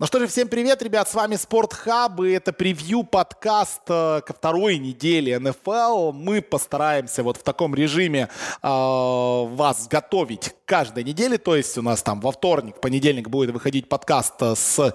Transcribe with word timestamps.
Ну 0.00 0.06
что 0.06 0.20
же, 0.20 0.28
всем 0.28 0.46
привет, 0.46 0.80
ребят, 0.80 1.08
с 1.08 1.14
вами 1.14 1.34
Спортхаб, 1.34 2.20
и 2.20 2.30
это 2.30 2.52
превью 2.52 3.02
подкаст 3.02 3.80
э, 3.88 4.20
ко 4.24 4.32
второй 4.32 4.78
неделе 4.78 5.36
НФЛ. 5.40 6.12
Мы 6.12 6.40
постараемся 6.40 7.24
вот 7.24 7.38
в 7.38 7.42
таком 7.42 7.74
режиме 7.74 8.28
э, 8.62 8.68
вас 8.68 9.88
готовить 9.88 10.54
каждой 10.66 11.02
неделе, 11.02 11.36
то 11.36 11.56
есть 11.56 11.76
у 11.78 11.82
нас 11.82 12.00
там 12.04 12.20
во 12.20 12.30
вторник, 12.30 12.80
понедельник 12.80 13.28
будет 13.28 13.50
выходить 13.50 13.88
подкаст 13.88 14.34
э, 14.40 14.54
с 14.54 14.94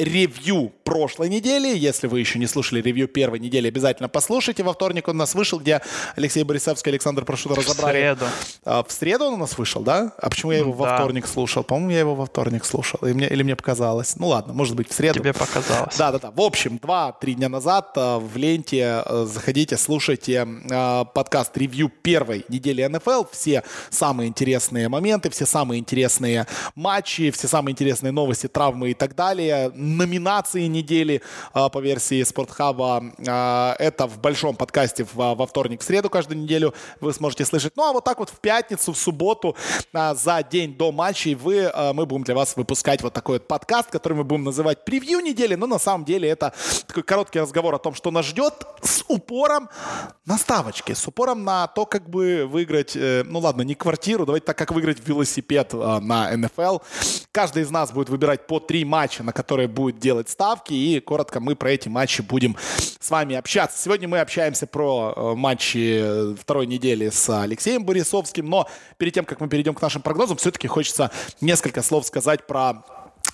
ревью 0.00 0.72
прошлой 0.82 1.28
недели. 1.28 1.76
Если 1.78 2.08
вы 2.08 2.18
еще 2.18 2.40
не 2.40 2.48
слушали 2.48 2.82
ревью 2.82 3.06
первой 3.06 3.38
недели, 3.38 3.68
обязательно 3.68 4.08
послушайте. 4.08 4.64
Во 4.64 4.72
вторник 4.72 5.06
он 5.06 5.14
у 5.14 5.18
нас 5.18 5.36
вышел, 5.36 5.60
где 5.60 5.82
Алексей 6.16 6.42
Борисовский, 6.42 6.90
Александр 6.90 7.24
Прошута 7.24 7.54
разобрали. 7.54 7.92
В 7.92 8.18
среду. 8.18 8.24
А, 8.64 8.82
в 8.82 8.90
среду 8.90 9.26
он 9.26 9.34
у 9.34 9.36
нас 9.36 9.56
вышел, 9.56 9.82
да? 9.82 10.12
А 10.18 10.30
почему 10.30 10.50
я 10.50 10.58
его 10.58 10.72
да. 10.72 10.78
во 10.78 10.96
вторник 10.96 11.28
слушал? 11.28 11.62
По-моему, 11.62 11.90
я 11.90 12.00
его 12.00 12.14
во 12.16 12.26
вторник 12.26 12.64
слушал. 12.64 12.98
И 13.06 13.12
мне, 13.12 13.28
или 13.28 13.44
мне 13.44 13.54
показалось. 13.54 14.16
Ну 14.16 14.31
ладно, 14.32 14.54
может 14.54 14.76
быть, 14.76 14.88
в 14.88 14.94
среду. 14.94 15.18
Тебе 15.18 15.32
показалось. 15.32 15.96
Да-да-да. 15.96 16.30
В 16.30 16.40
общем, 16.40 16.78
два-три 16.78 17.34
дня 17.34 17.48
назад 17.48 17.92
э, 17.96 18.18
в 18.18 18.36
ленте 18.36 19.02
э, 19.04 19.26
заходите, 19.28 19.76
слушайте 19.76 20.46
э, 20.70 21.04
подкаст 21.12 21.56
ревью 21.58 21.90
первой 21.90 22.44
недели 22.48 22.84
НФЛ. 22.84 23.24
Все 23.30 23.62
самые 23.90 24.28
интересные 24.28 24.88
моменты, 24.88 25.28
все 25.30 25.44
самые 25.44 25.80
интересные 25.80 26.46
матчи, 26.74 27.30
все 27.30 27.46
самые 27.46 27.72
интересные 27.72 28.12
новости, 28.12 28.48
травмы 28.48 28.90
и 28.90 28.94
так 28.94 29.14
далее. 29.14 29.70
Номинации 29.74 30.66
недели 30.66 31.20
по 31.52 31.78
версии 31.80 32.22
Спортхаба. 32.22 33.04
Это 33.18 34.06
в 34.06 34.18
большом 34.18 34.56
подкасте 34.56 35.06
во 35.12 35.46
вторник, 35.46 35.82
в 35.82 35.84
среду 35.84 36.08
каждую 36.08 36.40
неделю 36.40 36.74
вы 37.00 37.12
сможете 37.12 37.44
слышать. 37.44 37.74
Ну 37.76 37.82
а 37.88 37.92
вот 37.92 38.04
так 38.04 38.18
вот 38.18 38.30
в 38.30 38.40
пятницу, 38.40 38.92
в 38.92 38.98
субботу, 38.98 39.56
за 39.92 40.42
день 40.50 40.74
до 40.74 40.92
матчей 40.92 41.34
вы, 41.34 41.70
мы 41.94 42.06
будем 42.06 42.24
для 42.24 42.34
вас 42.34 42.56
выпускать 42.56 43.02
вот 43.02 43.12
такой 43.12 43.42
вот 43.42 43.48
подкаст, 43.48 43.90
который 43.90 44.14
мы 44.14 44.21
будем 44.24 44.44
называть 44.44 44.62
называть 44.62 44.84
превью 44.84 45.20
недели, 45.20 45.54
но 45.54 45.66
на 45.66 45.78
самом 45.78 46.04
деле 46.04 46.28
это 46.28 46.52
такой 46.86 47.02
короткий 47.02 47.40
разговор 47.40 47.74
о 47.74 47.78
том, 47.78 47.94
что 47.94 48.10
нас 48.10 48.26
ждет 48.26 48.54
с 48.82 49.04
упором 49.08 49.68
на 50.24 50.38
ставочки, 50.38 50.92
с 50.92 51.06
упором 51.08 51.44
на 51.44 51.66
то, 51.66 51.84
как 51.84 52.08
бы 52.08 52.46
выиграть, 52.46 52.96
э, 52.96 53.24
ну 53.24 53.40
ладно, 53.40 53.62
не 53.62 53.74
квартиру, 53.74 54.24
давайте 54.24 54.46
так, 54.46 54.56
как 54.56 54.72
выиграть 54.72 54.98
велосипед 55.06 55.74
э, 55.74 55.98
на 56.00 56.36
НФЛ. 56.36 56.78
Каждый 57.32 57.62
из 57.62 57.70
нас 57.70 57.92
будет 57.92 58.08
выбирать 58.08 58.46
по 58.46 58.60
три 58.60 58.84
матча, 58.84 59.22
на 59.22 59.32
которые 59.32 59.68
будет 59.68 59.98
делать 59.98 60.28
ставки, 60.28 60.72
и 60.72 61.00
коротко 61.00 61.40
мы 61.40 61.56
про 61.56 61.72
эти 61.72 61.88
матчи 61.88 62.22
будем 62.22 62.56
с 63.00 63.10
вами 63.10 63.34
общаться. 63.34 63.82
Сегодня 63.82 64.06
мы 64.08 64.20
общаемся 64.20 64.66
про 64.66 65.12
э, 65.16 65.34
матчи 65.34 66.36
второй 66.36 66.66
недели 66.66 67.10
с 67.10 67.28
Алексеем 67.42 67.84
Борисовским, 67.84 68.46
но 68.46 68.68
перед 68.96 69.14
тем, 69.14 69.24
как 69.24 69.40
мы 69.40 69.48
перейдем 69.48 69.74
к 69.74 69.82
нашим 69.82 70.02
прогнозам, 70.02 70.36
все-таки 70.36 70.68
хочется 70.68 71.10
несколько 71.40 71.82
слов 71.82 72.06
сказать 72.06 72.46
про 72.46 72.84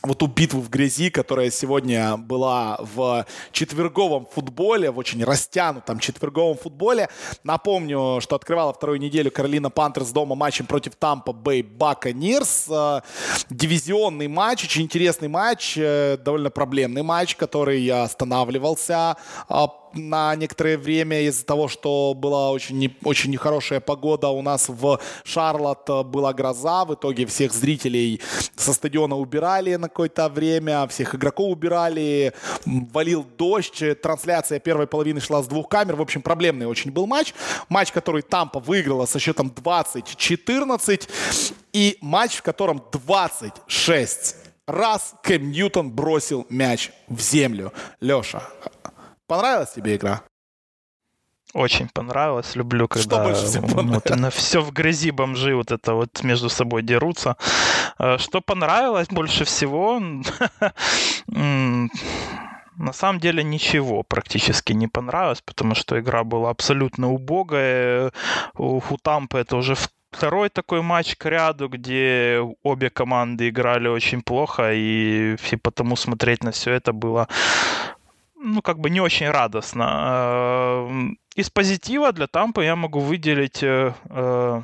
вот 0.02 0.18
ту 0.18 0.26
битву 0.26 0.60
в 0.60 0.70
грязи, 0.70 1.10
которая 1.10 1.50
сегодня 1.50 2.16
была 2.16 2.78
в 2.80 3.26
четверговом 3.52 4.26
футболе, 4.26 4.90
в 4.90 4.98
очень 4.98 5.24
растянутом 5.24 5.98
четверговом 5.98 6.56
футболе. 6.56 7.08
Напомню, 7.42 8.20
что 8.20 8.36
открывала 8.36 8.72
вторую 8.72 9.00
неделю 9.00 9.30
Каролина 9.30 9.70
Пантерс 9.70 10.10
дома 10.10 10.34
матчем 10.34 10.66
против 10.66 10.94
Тампа 10.94 11.32
Бэй 11.32 11.62
Баканирс. 11.62 12.66
Э, 12.70 13.00
дивизионный 13.50 14.28
матч, 14.28 14.64
очень 14.64 14.82
интересный 14.82 15.28
матч, 15.28 15.76
э, 15.76 16.16
довольно 16.18 16.50
проблемный 16.50 17.02
матч, 17.02 17.34
который 17.34 17.88
останавливался 17.88 19.16
э, 19.48 19.54
на 19.94 20.34
некоторое 20.36 20.76
время 20.76 21.22
из-за 21.22 21.44
того, 21.44 21.68
что 21.68 22.14
была 22.14 22.50
очень, 22.50 22.78
не, 22.78 22.96
очень 23.04 23.30
нехорошая 23.30 23.80
погода. 23.80 24.28
У 24.28 24.42
нас 24.42 24.68
в 24.68 25.00
Шарлотт 25.24 25.88
была 26.06 26.32
гроза. 26.32 26.84
В 26.84 26.94
итоге 26.94 27.26
всех 27.26 27.52
зрителей 27.52 28.20
со 28.56 28.72
стадиона 28.72 29.16
убирали 29.16 29.74
на 29.76 29.88
какое-то 29.88 30.28
время, 30.28 30.86
всех 30.88 31.14
игроков 31.14 31.50
убирали, 31.50 32.32
валил 32.64 33.24
дождь. 33.36 33.82
Трансляция 34.02 34.58
первой 34.58 34.86
половины 34.86 35.20
шла 35.20 35.42
с 35.42 35.46
двух 35.46 35.68
камер. 35.68 35.96
В 35.96 36.02
общем, 36.02 36.22
проблемный 36.22 36.66
очень 36.66 36.90
был 36.90 37.06
матч. 37.06 37.34
Матч, 37.68 37.92
который 37.92 38.22
Тампа 38.22 38.60
выиграла 38.60 39.06
со 39.06 39.18
счетом 39.18 39.48
20-14. 39.54 41.08
И 41.72 41.98
матч, 42.00 42.36
в 42.36 42.42
котором 42.42 42.82
26 42.92 44.36
раз 44.68 45.14
Кэм 45.22 45.50
Ньютон 45.50 45.90
бросил 45.90 46.46
мяч 46.50 46.90
в 47.08 47.20
землю. 47.20 47.72
Леша, 48.00 48.42
Понравилась 49.28 49.72
тебе 49.72 49.96
игра? 49.96 50.22
Очень 51.54 51.88
понравилось. 51.88 52.56
Люблю, 52.56 52.88
когда 52.88 53.22
вот, 53.22 54.10
на 54.10 54.30
все 54.30 54.60
в 54.60 54.72
грязи 54.72 55.10
бомжи 55.10 55.54
вот 55.54 55.70
это 55.70 55.94
вот 55.94 56.22
между 56.22 56.48
собой 56.48 56.82
дерутся. 56.82 57.36
Э, 57.98 58.16
что 58.18 58.40
понравилось 58.40 59.08
больше 59.08 59.44
всего? 59.44 60.00
На 61.26 62.92
самом 62.92 63.20
деле 63.20 63.42
ничего 63.42 64.02
практически 64.02 64.72
не 64.72 64.86
понравилось, 64.86 65.42
потому 65.42 65.74
что 65.74 65.98
игра 65.98 66.22
была 66.24 66.50
абсолютно 66.50 67.12
убогая. 67.12 68.12
У 68.56 68.80
Тампы 69.02 69.38
это 69.38 69.56
уже 69.56 69.74
второй 70.10 70.48
такой 70.48 70.82
матч 70.82 71.16
к 71.16 71.26
ряду, 71.26 71.68
где 71.68 72.40
обе 72.62 72.90
команды 72.90 73.48
играли 73.48 73.88
очень 73.88 74.22
плохо, 74.22 74.72
и, 74.72 75.36
и 75.50 75.56
потому 75.56 75.96
смотреть 75.96 76.44
на 76.44 76.50
все 76.50 76.72
это 76.72 76.92
было 76.92 77.28
ну, 78.40 78.62
как 78.62 78.78
бы 78.78 78.90
не 78.90 79.00
очень 79.00 79.30
радостно. 79.30 79.84
Э, 80.00 81.40
из 81.40 81.50
позитива 81.50 82.12
для 82.12 82.26
Тампы 82.26 82.64
я 82.64 82.76
могу 82.76 83.00
выделить 83.00 83.62
э, 83.62 83.92
э, 84.10 84.62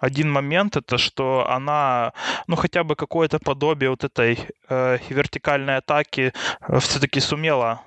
один 0.00 0.30
момент, 0.30 0.76
это 0.76 0.98
что 0.98 1.46
она, 1.50 2.12
ну, 2.46 2.56
хотя 2.56 2.84
бы 2.84 2.94
какое-то 2.94 3.38
подобие 3.40 3.90
вот 3.90 4.04
этой 4.04 4.38
вертикальной 4.68 5.78
атаки 5.78 6.32
все-таки 6.78 7.18
сумела 7.18 7.80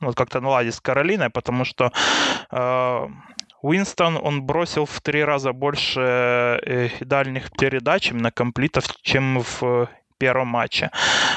вот 0.00 0.16
как-то 0.16 0.40
наладить 0.40 0.74
с 0.74 0.80
Каролиной, 0.80 1.28
потому 1.28 1.66
что 1.66 1.92
Уинстон, 3.60 4.18
он 4.22 4.42
бросил 4.44 4.86
в 4.86 4.98
три 5.02 5.22
раза 5.22 5.52
больше 5.52 6.88
дальних 7.00 7.50
передач 7.50 8.10
именно 8.10 8.30
комплитов, 8.32 8.84
чем 9.02 9.40
в 9.40 9.88
первом 10.18 10.48
матче. 10.48 10.90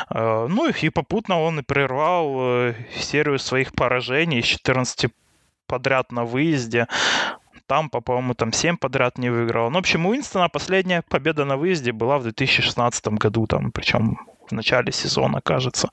Э, 0.10 0.48
ну 0.50 0.70
и 0.70 0.90
попутно 0.90 1.42
он 1.42 1.60
и 1.60 1.64
прервал 1.64 2.36
э, 2.40 2.74
серию 3.00 3.40
своих 3.40 3.74
поражений 3.74 4.40
из 4.40 4.46
14 4.46 5.12
подряд 5.68 6.12
на 6.12 6.26
выезде. 6.26 6.88
Там, 7.68 7.90
по-моему, 7.90 8.34
там 8.34 8.54
7 8.54 8.78
подряд 8.78 9.18
не 9.18 9.30
выиграл. 9.30 9.70
Ну, 9.70 9.76
в 9.76 9.80
общем, 9.80 10.06
у 10.06 10.10
Уинстона 10.10 10.48
последняя 10.48 11.02
победа 11.02 11.44
на 11.44 11.58
выезде 11.58 11.92
была 11.92 12.18
в 12.18 12.24
2016 12.24 13.08
году, 13.08 13.46
там, 13.46 13.72
причем 13.72 14.18
в 14.50 14.54
начале 14.54 14.92
сезона, 14.92 15.42
кажется. 15.42 15.90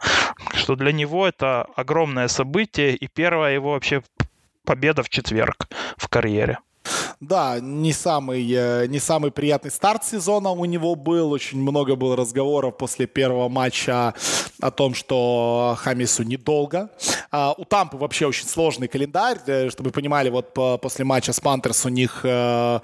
Что 0.55 0.77
для 0.77 0.93
него 0.93 1.27
это 1.27 1.67
огромное 1.77 2.29
событие 2.29 2.95
и 2.95 3.09
первая 3.09 3.55
его 3.55 3.73
вообще 3.73 4.03
победа 4.65 5.03
в 5.03 5.09
четверг 5.09 5.69
в 5.97 6.09
карьере. 6.09 6.59
Да, 7.29 7.59
не 7.59 7.93
самый, 7.93 8.47
э, 8.53 8.87
не 8.87 8.99
самый 8.99 9.31
приятный 9.31 9.71
старт 9.71 10.05
сезона 10.05 10.51
у 10.51 10.65
него 10.67 10.95
был. 10.95 11.31
Очень 11.31 11.63
много 11.63 11.97
было 11.97 12.17
разговоров 12.17 12.77
после 12.77 13.07
первого 13.07 13.49
матча 13.49 14.15
о 14.61 14.71
том, 14.71 14.95
что 14.95 15.77
Хамису 15.79 16.23
недолго. 16.23 16.91
А, 17.31 17.55
у 17.57 17.65
Тампы 17.65 17.97
вообще 17.97 18.27
очень 18.27 18.47
сложный 18.47 18.89
календарь. 18.89 19.39
Э, 19.47 19.71
чтобы 19.71 19.89
вы 19.89 19.93
понимали, 19.93 20.31
вот 20.31 20.55
после 20.81 21.05
матча 21.05 21.33
с 21.33 21.41
Пантерс 21.41 21.85
у 21.87 21.89
них... 21.89 22.21
Э, 22.25 22.81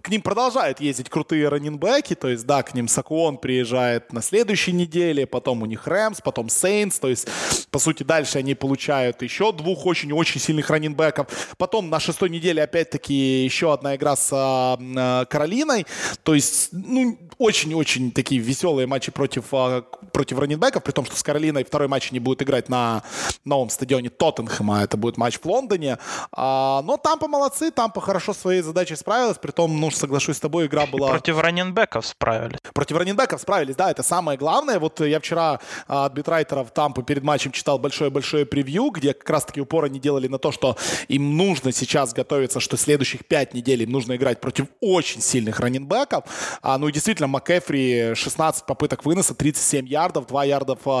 к 0.00 0.08
ним 0.08 0.22
продолжают 0.22 0.80
ездить 0.80 1.08
крутые 1.08 1.48
раннинбеки. 1.48 2.14
То 2.14 2.28
есть, 2.28 2.46
да, 2.46 2.62
к 2.62 2.74
ним 2.74 2.88
Сакуон 2.88 3.38
приезжает 3.38 4.12
на 4.12 4.22
следующей 4.22 4.72
неделе, 4.72 5.26
потом 5.26 5.62
у 5.62 5.66
них 5.66 5.86
Рэмс, 5.86 6.20
потом 6.20 6.48
Сейнс. 6.48 6.98
То 6.98 7.08
есть, 7.08 7.28
по 7.70 7.78
сути, 7.78 8.02
дальше 8.02 8.38
они 8.38 8.54
получают 8.54 9.22
еще 9.22 9.52
двух 9.52 9.86
очень-очень 9.86 10.40
сильных 10.40 10.70
раннинбеков. 10.70 11.28
Потом 11.56 11.88
на 11.90 12.00
шестой 12.00 12.30
неделе 12.30 12.62
опять-таки 12.62 13.44
еще 13.44 13.72
одна 13.72 13.96
игра 13.96 14.16
с 14.16 14.30
э, 14.32 15.24
Каролиной. 15.26 15.86
То 16.22 16.34
есть, 16.34 16.70
ну, 16.72 17.18
очень-очень 17.38 18.12
такие 18.12 18.40
веселые 18.40 18.86
матчи 18.86 19.12
против, 19.12 19.44
э, 19.52 19.82
против 20.12 20.38
раненбеков, 20.38 20.82
при 20.82 20.92
том, 20.92 21.04
что 21.04 21.11
с 21.14 21.22
Каролиной 21.22 21.64
второй 21.64 21.88
матч 21.88 22.12
не 22.12 22.18
будет 22.18 22.42
играть 22.42 22.68
на 22.68 23.02
новом 23.44 23.70
стадионе 23.70 24.08
Тоттенхэма. 24.08 24.82
Это 24.82 24.96
будет 24.96 25.16
матч 25.16 25.38
в 25.40 25.46
Лондоне. 25.46 25.98
А, 26.32 26.82
но 26.82 26.96
Тампа 26.96 27.28
молодцы, 27.28 27.70
Тампа 27.70 28.00
хорошо 28.00 28.34
своей 28.34 28.62
задачей 28.62 28.96
справилась. 28.96 29.38
При 29.38 29.50
том, 29.50 29.80
ну, 29.80 29.90
соглашусь 29.90 30.36
с 30.36 30.40
тобой, 30.40 30.66
игра 30.66 30.86
была... 30.86 31.08
Против 31.08 31.38
раненбеков 31.38 32.06
справились. 32.06 32.58
Против 32.74 32.96
раненбеков 32.96 33.40
справились, 33.40 33.76
да, 33.76 33.90
это 33.90 34.02
самое 34.02 34.38
главное. 34.38 34.78
Вот 34.78 35.00
я 35.00 35.20
вчера 35.20 35.60
а, 35.88 36.06
от 36.06 36.12
битрайтеров 36.12 36.70
Тампы 36.72 37.02
перед 37.02 37.22
матчем 37.22 37.52
читал 37.52 37.78
большое-большое 37.78 38.46
превью, 38.46 38.90
где 38.90 39.14
как 39.14 39.28
раз-таки 39.28 39.60
упор 39.60 39.84
они 39.84 40.00
делали 40.00 40.28
на 40.28 40.38
то, 40.38 40.52
что 40.52 40.76
им 41.08 41.36
нужно 41.36 41.72
сейчас 41.72 42.12
готовиться, 42.12 42.60
что 42.60 42.76
следующих 42.76 43.26
пять 43.26 43.54
недель 43.54 43.82
им 43.82 43.90
нужно 43.90 44.16
играть 44.16 44.40
против 44.40 44.66
очень 44.80 45.20
сильных 45.20 45.60
раненбеков. 45.60 46.24
А, 46.62 46.78
ну 46.78 46.88
и 46.88 46.92
действительно, 46.92 47.28
МакЭфри 47.28 48.14
16 48.14 48.66
попыток 48.66 49.04
выноса, 49.04 49.34
37 49.34 49.86
ярдов, 49.86 50.26
2 50.26 50.44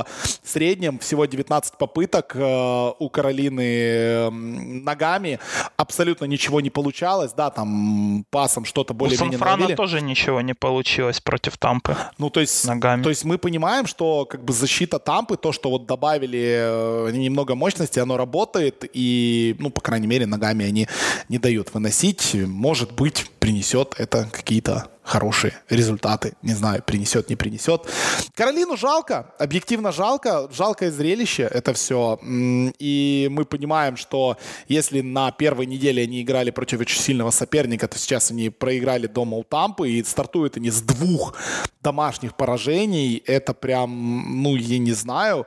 ярда 0.02 0.06
в 0.42 0.48
среднем, 0.48 0.98
всего 0.98 1.26
19 1.26 1.74
попыток. 1.78 2.32
Э, 2.34 2.92
у 2.98 3.08
Каролины 3.08 4.30
ногами, 4.30 5.38
абсолютно 5.76 6.26
ничего 6.26 6.60
не 6.60 6.70
получалось, 6.70 7.32
да, 7.32 7.50
там 7.50 8.24
пасом 8.30 8.64
что-то 8.64 8.94
более-менее 8.94 9.38
У 9.38 9.40
Сан 9.40 9.76
тоже 9.76 10.00
ничего 10.00 10.40
не 10.40 10.54
получилось 10.54 11.20
против 11.20 11.56
Тампы. 11.56 11.96
Ну, 12.18 12.30
то 12.30 12.40
есть, 12.40 12.66
ногами. 12.66 13.02
то 13.02 13.10
есть 13.10 13.24
мы 13.24 13.38
понимаем, 13.38 13.86
что 13.86 14.24
как 14.24 14.44
бы 14.44 14.52
защита 14.52 14.98
Тампы, 14.98 15.36
то, 15.36 15.52
что 15.52 15.70
вот 15.70 15.86
добавили 15.86 17.08
э, 17.08 17.10
немного 17.12 17.54
мощности, 17.54 17.98
оно 17.98 18.16
работает, 18.16 18.84
и, 18.92 19.56
ну, 19.58 19.70
по 19.70 19.80
крайней 19.80 20.06
мере, 20.06 20.26
ногами 20.26 20.64
они 20.64 20.88
не 21.28 21.38
дают 21.38 21.74
выносить. 21.74 22.34
Может 22.34 22.92
быть, 22.92 23.30
принесет 23.38 23.94
это 23.98 24.28
какие-то 24.32 24.91
хорошие 25.02 25.54
результаты. 25.68 26.34
Не 26.42 26.54
знаю, 26.54 26.82
принесет, 26.82 27.28
не 27.28 27.36
принесет. 27.36 27.88
Каролину 28.34 28.76
жалко, 28.76 29.32
объективно 29.38 29.92
жалко, 29.92 30.48
жалкое 30.52 30.90
зрелище 30.90 31.42
это 31.42 31.72
все. 31.72 32.18
И 32.22 33.28
мы 33.30 33.44
понимаем, 33.44 33.96
что 33.96 34.36
если 34.68 35.00
на 35.00 35.30
первой 35.32 35.66
неделе 35.66 36.02
они 36.02 36.22
играли 36.22 36.50
против 36.50 36.80
очень 36.80 37.00
сильного 37.00 37.30
соперника, 37.30 37.88
то 37.88 37.98
сейчас 37.98 38.30
они 38.30 38.50
проиграли 38.50 39.06
дома 39.06 39.36
у 39.36 39.42
Тампы 39.42 39.90
и 39.90 40.04
стартуют 40.04 40.56
они 40.56 40.70
с 40.70 40.80
двух 40.82 41.34
домашних 41.82 42.36
поражений. 42.36 43.22
Это 43.26 43.54
прям, 43.54 44.42
ну, 44.42 44.56
я 44.56 44.78
не 44.78 44.92
знаю, 44.92 45.46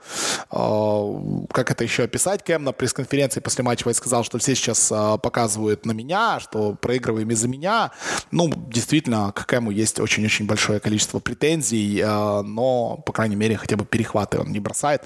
э, 0.51 1.45
как 1.51 1.71
это 1.71 1.83
еще 1.83 2.03
описать. 2.03 2.43
Кэм 2.43 2.63
на 2.63 2.71
пресс-конференции 2.71 3.39
после 3.39 3.63
матча 3.63 3.91
сказал, 3.93 4.23
что 4.23 4.37
все 4.37 4.55
сейчас 4.55 4.91
э, 4.91 5.17
показывают 5.21 5.85
на 5.85 5.93
меня, 5.93 6.39
что 6.39 6.73
проигрываем 6.73 7.29
из-за 7.31 7.47
меня. 7.47 7.91
Ну, 8.31 8.51
действительно, 8.67 9.31
к 9.45 9.50
Кэму 9.50 9.71
есть 9.71 10.00
очень-очень 10.00 10.45
большое 10.45 10.80
количество 10.80 11.19
претензий, 11.19 12.00
э, 12.00 12.42
но, 12.42 12.97
по 13.06 13.13
крайней 13.13 13.36
мере, 13.36 13.57
хотя 13.57 13.77
бы 13.77 13.86
перехваты 13.86 14.39
он 14.39 14.51
не 14.51 14.59
бросает. 14.59 15.03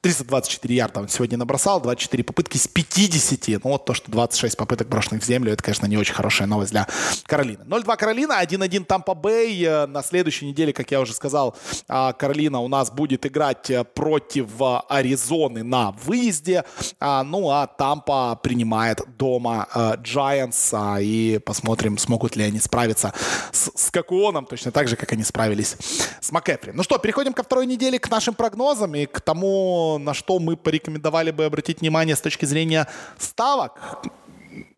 324 0.00 0.74
ярда 0.74 1.00
он 1.00 1.08
сегодня 1.08 1.36
набросал, 1.36 1.80
24 1.80 2.22
попытки 2.24 2.56
с 2.56 2.68
50. 2.68 3.64
Ну, 3.64 3.70
вот 3.70 3.84
то, 3.84 3.94
что 3.94 4.10
26 4.10 4.56
попыток 4.56 4.88
брошенных 4.88 5.22
в 5.22 5.26
землю, 5.26 5.52
это, 5.52 5.62
конечно, 5.62 5.86
не 5.86 5.96
очень 5.96 6.14
хорошая 6.14 6.46
новость 6.46 6.70
для 6.70 6.86
Каролины. 7.26 7.64
0-2 7.64 7.96
Каролина, 7.96 8.40
1-1 8.42 8.84
Тампа 8.84 9.14
Бэй. 9.14 9.86
На 9.86 10.02
следующей 10.02 10.46
неделе, 10.46 10.72
как 10.72 10.90
я 10.90 11.00
уже 11.00 11.12
сказал, 11.12 11.56
а, 11.88 12.12
Каролина 12.12 12.60
у 12.60 12.68
нас 12.68 12.90
будет 12.90 13.26
играть 13.26 13.70
э, 13.70 13.84
против 13.84 14.48
Аризоны 14.88 15.64
на 15.64 15.92
выезде. 15.92 16.64
А, 17.00 17.24
ну, 17.24 17.50
а 17.50 17.66
Тампа 17.66 18.38
принимает 18.42 19.00
дома 19.18 19.66
Giants. 19.74 20.98
Э, 20.98 21.02
и 21.02 21.38
посмотрим, 21.38 21.98
смогут 21.98 22.36
ли 22.36 22.44
они 22.44 22.60
справиться 22.60 23.12
с, 23.52 23.70
с 23.80 23.90
Какуоном, 23.90 24.46
точно 24.46 24.70
так 24.70 24.88
же, 24.88 24.96
как 24.96 25.12
они 25.12 25.24
справились 25.24 25.76
с 26.20 26.32
МакЭфри. 26.32 26.72
Ну 26.72 26.82
что, 26.82 26.98
переходим 26.98 27.32
ко 27.32 27.42
второй 27.42 27.66
неделе, 27.66 27.98
к 27.98 28.10
нашим 28.10 28.34
прогнозам 28.34 28.94
и 28.94 29.06
к 29.06 29.20
тому, 29.20 29.98
на 29.98 30.14
что 30.14 30.38
мы 30.38 30.56
порекомендовали 30.56 31.30
бы 31.30 31.44
обратить 31.44 31.80
внимание 31.80 32.14
с 32.14 32.20
точки 32.20 32.44
зрения 32.44 32.86
ставок. 33.18 34.04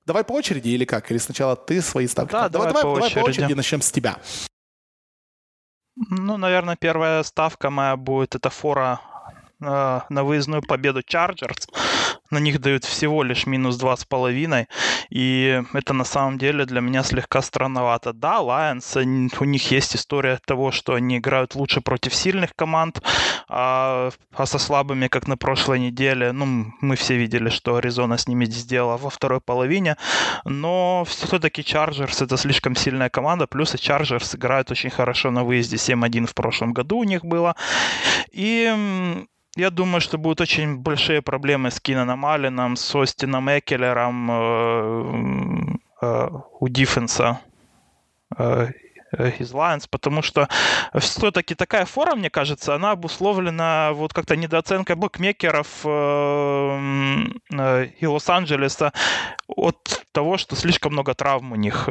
Давай 0.07 0.25
по 0.25 0.33
очереди 0.33 0.69
или 0.69 0.85
как? 0.85 1.11
Или 1.11 1.19
сначала 1.19 1.57
ты 1.57 1.81
свои 1.81 2.07
ставки? 2.07 2.33
Да, 2.33 2.49
давай, 2.49 2.69
давай, 2.69 2.83
по, 2.83 2.89
давай 2.95 3.03
очереди. 3.03 3.21
по 3.21 3.29
очереди 3.29 3.53
начнем 3.55 3.83
с 3.83 3.91
тебя. 3.91 4.17
Ну, 5.97 6.37
наверное, 6.37 6.77
первая 6.77 7.23
ставка 7.23 7.71
моя 7.71 7.97
будет 7.97 8.35
это 8.35 8.51
фора 8.51 9.01
э, 9.61 10.01
на 10.09 10.25
выездную 10.25 10.63
победу 10.63 11.03
Чарджерс 11.03 11.69
на 12.33 12.39
них 12.39 12.61
дают 12.61 12.85
всего 12.85 13.23
лишь 13.23 13.47
минус 13.47 13.77
два 13.77 13.97
с 13.97 14.05
половиной, 14.05 14.67
и 15.11 15.63
это 15.73 15.93
на 15.93 16.05
самом 16.05 16.39
деле 16.39 16.65
для 16.65 16.81
меня 16.81 17.03
слегка 17.03 17.43
странновато. 17.43 18.13
Да, 18.13 18.41
Lions, 18.41 19.37
у 19.39 19.45
них 19.45 19.71
есть 19.71 19.95
история 19.95 20.41
того, 20.45 20.73
что 20.73 20.95
они 20.95 21.19
играют 21.19 21.55
лучше 21.55 21.81
против 21.81 22.15
сильных 22.15 22.57
команд, 22.57 23.03
а, 23.49 24.11
а 24.35 24.47
со 24.47 24.59
слабыми, 24.59 25.09
как 25.09 25.29
на 25.29 25.37
прошлой 25.37 25.79
неделе, 25.79 26.33
ну, 26.33 26.73
мы 26.81 26.97
все 26.97 27.17
видели, 27.17 27.51
что 27.51 27.77
Аризона 27.77 28.17
с 28.17 28.27
ними 28.27 28.47
сделала 28.47 28.97
во 28.97 29.11
второй 29.11 29.41
половине, 29.41 29.97
но 30.45 31.05
все-таки 31.07 31.63
Чарджерс 31.63 32.23
это 32.23 32.37
слишком 32.37 32.75
сильная 32.75 33.11
команда, 33.11 33.47
плюс 33.47 33.75
и 33.75 33.79
Чарджерс 33.79 34.35
играют 34.35 34.71
очень 34.71 34.91
хорошо 34.91 35.31
на 35.31 35.45
выезде, 35.45 35.77
7-1 35.77 36.27
в 36.27 36.35
прошлом 36.35 36.73
году 36.73 36.99
у 36.99 37.05
них 37.05 37.25
было, 37.25 37.55
и 38.33 38.75
я 39.55 39.69
думаю, 39.69 40.01
что 40.01 40.17
будут 40.17 40.41
очень 40.41 40.79
большие 40.79 41.21
проблемы 41.21 41.71
с 41.71 41.79
Кинаном 41.79 42.22
Алленом, 42.25 42.77
с 42.77 42.95
Остином 42.95 43.49
Экелером 43.49 44.31
э, 44.31 45.79
э, 46.03 46.29
у 46.61 46.69
диффенса 46.69 47.41
Э, 48.39 48.69
из 49.13 49.53
Lions, 49.53 49.87
потому 49.91 50.23
что 50.23 50.49
все-таки 50.99 51.55
такая 51.55 51.85
фора, 51.85 52.15
мне 52.15 52.31
кажется, 52.31 52.75
она 52.75 52.93
обусловлена 52.93 53.93
вот 53.93 54.13
как-то 54.13 54.37
недооценкой 54.37 54.97
букмекеров 54.97 55.69
э, 55.85 57.25
э, 57.53 57.87
и 57.99 58.07
Лос-Анджелеса 58.07 58.93
от 59.49 60.05
того, 60.13 60.39
что 60.39 60.57
слишком 60.57 60.93
много 60.93 61.15
травм 61.15 61.53
у 61.53 61.57
них. 61.57 61.89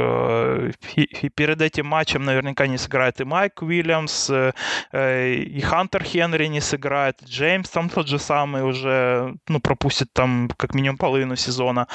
И 0.96 1.30
перед 1.30 1.62
этим 1.62 1.88
матчем 1.88 2.24
наверняка 2.24 2.68
не 2.68 2.78
сыграет 2.78 3.22
и 3.22 3.24
Майк 3.24 3.62
Уильямс, 3.62 4.30
и 4.30 5.62
Хантер 5.64 6.04
Хенри 6.04 6.48
не 6.48 6.62
сыграет, 6.62 7.22
Джеймс 7.24 7.70
там 7.70 7.90
тот 7.90 8.08
же 8.08 8.20
самый 8.20 8.64
уже, 8.64 9.36
ну, 9.48 9.60
пропустит 9.60 10.14
там 10.14 10.50
как 10.58 10.74
минимум 10.74 10.98
половину 10.98 11.36
сезона, 11.36 11.88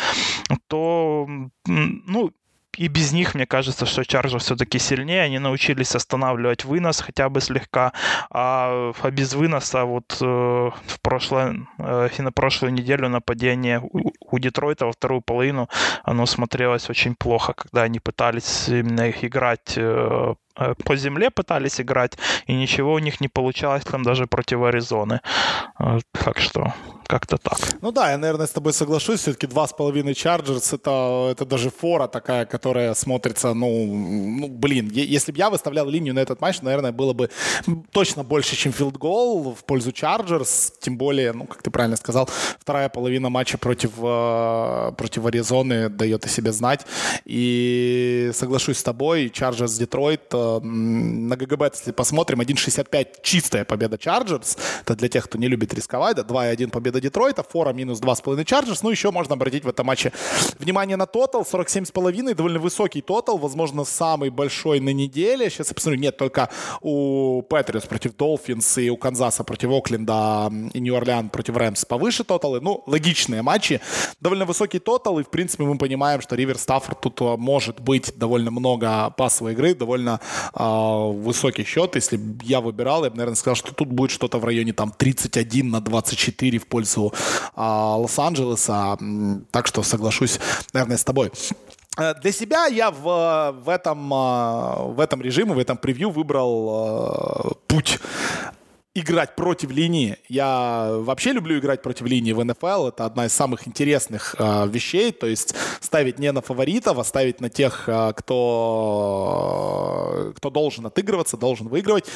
то, 0.68 1.26
ну, 1.66 2.32
и 2.76 2.88
без 2.88 3.12
них, 3.12 3.34
мне 3.34 3.46
кажется, 3.46 3.86
что 3.86 4.04
Чарджер 4.04 4.40
все-таки 4.40 4.78
сильнее. 4.78 5.22
Они 5.22 5.38
научились 5.38 5.94
останавливать 5.94 6.64
вынос 6.64 7.00
хотя 7.00 7.28
бы 7.28 7.40
слегка. 7.40 7.92
А, 8.30 8.92
а 9.00 9.10
без 9.10 9.34
выноса 9.34 9.84
вот 9.84 10.18
э, 10.20 10.24
в 10.24 11.00
прошлое, 11.00 11.66
э, 11.78 12.08
и 12.18 12.22
на 12.22 12.32
прошлую 12.32 12.72
неделю 12.72 13.08
нападение 13.08 13.80
у, 13.80 14.12
у 14.20 14.38
Детройта 14.38 14.86
во 14.86 14.92
вторую 14.92 15.22
половину 15.22 15.68
оно 16.04 16.26
смотрелось 16.26 16.90
очень 16.90 17.14
плохо, 17.14 17.54
когда 17.54 17.82
они 17.82 18.00
пытались 18.00 18.68
именно 18.68 19.08
их 19.08 19.24
играть 19.24 19.74
э, 19.76 20.34
по 20.84 20.96
земле 20.96 21.30
пытались 21.30 21.80
играть, 21.80 22.18
и 22.46 22.54
ничего 22.54 22.94
у 22.94 22.98
них 22.98 23.20
не 23.20 23.28
получалось 23.28 23.84
там 23.84 24.02
даже 24.02 24.26
против 24.26 24.62
Аризоны. 24.62 25.20
Э, 25.78 25.98
так 26.12 26.38
что 26.38 26.72
как-то 27.06 27.36
так. 27.36 27.58
Ну 27.82 27.92
да, 27.92 28.10
я, 28.10 28.18
наверное, 28.18 28.46
с 28.46 28.50
тобой 28.50 28.72
соглашусь. 28.72 29.20
Все-таки 29.20 29.46
два 29.46 29.66
с 29.66 29.72
половиной 29.72 30.12
Chargers 30.12 30.74
это, 30.74 31.28
это 31.30 31.44
даже 31.44 31.70
фора 31.70 32.08
такая, 32.08 32.46
которая 32.46 32.94
смотрится, 32.94 33.54
ну, 33.54 33.68
ну 33.86 34.48
блин, 34.48 34.90
если 34.92 35.32
бы 35.32 35.38
я 35.38 35.50
выставлял 35.50 35.88
линию 35.88 36.14
на 36.14 36.20
этот 36.20 36.40
матч, 36.40 36.62
наверное, 36.62 36.92
было 36.92 37.12
бы 37.12 37.30
точно 37.92 38.24
больше, 38.24 38.56
чем 38.56 38.72
field 38.72 39.18
goal 39.18 39.54
в 39.54 39.64
пользу 39.64 39.90
Chargers. 39.90 40.72
Тем 40.80 40.96
более, 40.96 41.32
ну, 41.32 41.44
как 41.44 41.62
ты 41.62 41.70
правильно 41.70 41.96
сказал, 41.96 42.28
вторая 42.58 42.88
половина 42.88 43.28
матча 43.30 43.58
против, 43.58 43.92
э, 43.98 44.92
против 44.96 45.26
Аризоны 45.26 45.88
дает 45.88 46.24
о 46.24 46.28
себе 46.28 46.52
знать. 46.52 46.86
И 47.24 48.30
соглашусь 48.34 48.78
с 48.78 48.82
тобой, 48.82 49.26
Chargers 49.26 49.78
Детройт 49.78 50.34
на 50.62 51.36
GGBet, 51.36 51.70
если 51.74 51.92
посмотрим, 51.92 52.40
1.65 52.40 53.06
чистая 53.22 53.64
победа 53.64 53.98
Chargers. 53.98 54.56
Это 54.82 54.94
для 54.94 55.08
тех, 55.08 55.24
кто 55.24 55.38
не 55.38 55.48
любит 55.48 55.74
рисковать. 55.74 56.16
Да, 56.16 56.22
2.1 56.22 56.70
победа 56.70 57.00
Детройта, 57.00 57.42
фора 57.42 57.72
минус 57.72 58.00
2.5 58.00 58.44
Chargers. 58.44 58.82
Ну, 58.82 58.90
еще 58.90 59.10
можно 59.10 59.34
обратить 59.34 59.64
в 59.64 59.68
этом 59.68 59.86
матче 59.86 60.12
внимание 60.58 60.96
на 60.96 61.06
тотал. 61.06 61.42
47,5, 61.42 62.34
довольно 62.34 62.58
высокий 62.58 63.02
тотал, 63.02 63.38
возможно, 63.38 63.84
самый 63.84 64.30
большой 64.30 64.80
на 64.80 64.92
неделе. 64.92 65.50
Сейчас 65.50 65.68
я 65.68 65.74
посмотрю, 65.74 66.00
нет, 66.00 66.16
только 66.16 66.48
у 66.80 67.42
Patriots 67.42 67.86
против 67.86 68.16
Dolphins 68.16 68.78
и 68.78 68.90
у 68.90 68.96
Канзаса 68.96 69.44
против 69.44 69.70
Окленда 69.70 70.52
и 70.72 70.80
Нью-Орлеан 70.80 71.30
против 71.30 71.56
Rams 71.56 71.84
повыше 71.84 72.24
тоталы. 72.24 72.60
Ну, 72.60 72.82
логичные 72.86 73.42
матчи. 73.42 73.80
Довольно 74.20 74.44
высокий 74.44 74.78
тотал, 74.78 75.18
и, 75.18 75.22
в 75.22 75.30
принципе, 75.30 75.64
мы 75.64 75.78
понимаем, 75.78 76.20
что 76.20 76.36
Риверс, 76.36 76.58
Стаффорд 76.58 77.00
тут 77.00 77.20
а, 77.20 77.36
может 77.36 77.80
быть 77.80 78.16
довольно 78.16 78.50
много 78.50 79.10
пасовой 79.10 79.52
игры, 79.52 79.74
довольно 79.74 80.20
э, 80.54 81.12
высокий 81.12 81.64
счет. 81.64 81.94
Если 81.94 82.16
бы 82.16 82.44
я 82.44 82.60
выбирал, 82.60 83.04
я 83.04 83.10
бы, 83.10 83.16
наверное, 83.16 83.36
сказал, 83.36 83.56
что 83.56 83.74
тут 83.74 83.88
будет 83.88 84.10
что-то 84.10 84.38
в 84.38 84.44
районе 84.44 84.72
там 84.72 84.92
31 84.96 85.70
на 85.70 85.80
24 85.80 86.58
в 86.58 86.66
пользу 86.66 87.12
э, 87.14 87.60
Лос-Анджелеса. 87.60 88.98
Так 89.50 89.66
что 89.66 89.82
соглашусь, 89.82 90.38
наверное, 90.72 90.96
с 90.96 91.04
тобой. 91.04 91.30
Э, 91.96 92.14
для 92.14 92.32
себя 92.32 92.66
я 92.66 92.90
в, 92.90 93.54
в, 93.64 93.68
этом, 93.68 94.12
э, 94.12 94.92
в 94.94 95.00
этом 95.00 95.22
режиме, 95.22 95.54
в 95.54 95.58
этом 95.58 95.76
превью 95.76 96.10
выбрал 96.10 97.48
э, 97.48 97.54
путь 97.66 97.98
играть 98.96 99.36
против 99.36 99.70
линии. 99.70 100.16
Я 100.28 100.88
вообще 100.90 101.32
люблю 101.32 101.58
играть 101.58 101.82
против 101.82 102.06
линии 102.06 102.32
в 102.32 102.42
НФЛ. 102.42 102.88
Это 102.88 103.04
одна 103.04 103.26
из 103.26 103.32
самых 103.34 103.68
интересных 103.68 104.34
э, 104.38 104.66
вещей. 104.68 105.12
То 105.12 105.26
есть 105.26 105.54
ставить 105.80 106.18
не 106.18 106.32
на 106.32 106.40
фаворитов, 106.40 106.98
а 106.98 107.04
ставить 107.04 107.40
на 107.40 107.50
тех, 107.50 107.84
э, 107.88 108.12
кто, 108.16 109.52
кто 110.36 110.50
должен 110.50 110.86
отыгрываться, 110.86 111.36
должен 111.36 111.68
выигрывать. 111.68 112.06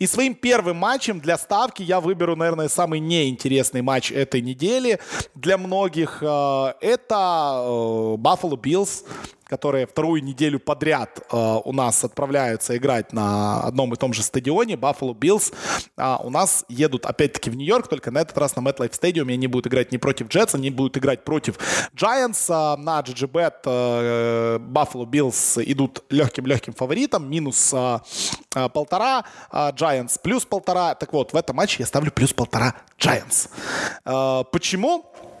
И 0.00 0.08
своим 0.08 0.34
первым 0.34 0.78
матчем 0.78 1.20
для 1.20 1.38
ставки 1.38 1.82
я 1.82 2.00
выберу, 2.00 2.34
наверное, 2.34 2.68
самый 2.68 2.98
неинтересный 2.98 3.82
матч 3.82 4.10
этой 4.10 4.40
недели 4.40 4.98
для 5.36 5.56
многих. 5.56 6.18
Э, 6.20 6.74
это 6.80 8.16
Buffalo 8.18 8.60
Bills 8.60 9.04
которые 9.46 9.86
вторую 9.86 10.22
неделю 10.22 10.58
подряд 10.58 11.20
э, 11.20 11.36
у 11.64 11.72
нас 11.72 12.04
отправляются 12.04 12.76
играть 12.76 13.12
на 13.12 13.60
одном 13.60 13.92
и 13.92 13.96
том 13.96 14.12
же 14.12 14.22
стадионе, 14.22 14.74
Buffalo 14.74 15.14
Bills, 15.14 15.52
э, 15.96 16.16
у 16.22 16.30
нас 16.30 16.64
едут 16.68 17.06
опять-таки 17.06 17.50
в 17.50 17.56
Нью-Йорк, 17.56 17.88
только 17.88 18.10
на 18.10 18.18
этот 18.18 18.36
раз 18.38 18.56
на 18.56 18.60
MetLife 18.60 18.92
Stadium 18.92 19.32
они 19.32 19.46
будут 19.46 19.66
играть 19.66 19.92
не 19.92 19.98
против 19.98 20.28
Джетс, 20.28 20.54
они 20.54 20.70
будут 20.70 20.96
играть 20.96 21.24
против 21.24 21.58
Giants. 21.94 22.46
Э, 22.48 22.76
на 22.76 23.00
GGBet 23.00 23.54
э, 23.64 24.58
Buffalo 24.58 25.04
Bills 25.06 25.62
идут 25.64 26.04
легким-легким 26.10 26.72
фаворитом, 26.72 27.28
минус 27.28 27.72
э, 27.74 27.98
полтора, 28.72 29.24
э, 29.52 29.70
Giants 29.70 30.20
плюс 30.22 30.44
полтора. 30.44 30.94
Так 30.94 31.12
вот, 31.12 31.32
в 31.32 31.36
этом 31.36 31.56
матче 31.56 31.76
я 31.80 31.86
ставлю 31.86 32.10
плюс 32.10 32.32
полтора 32.32 32.74
Giants. 32.98 33.48
Э, 34.04 34.44
почему? 34.50 35.06
Э, 35.14 35.33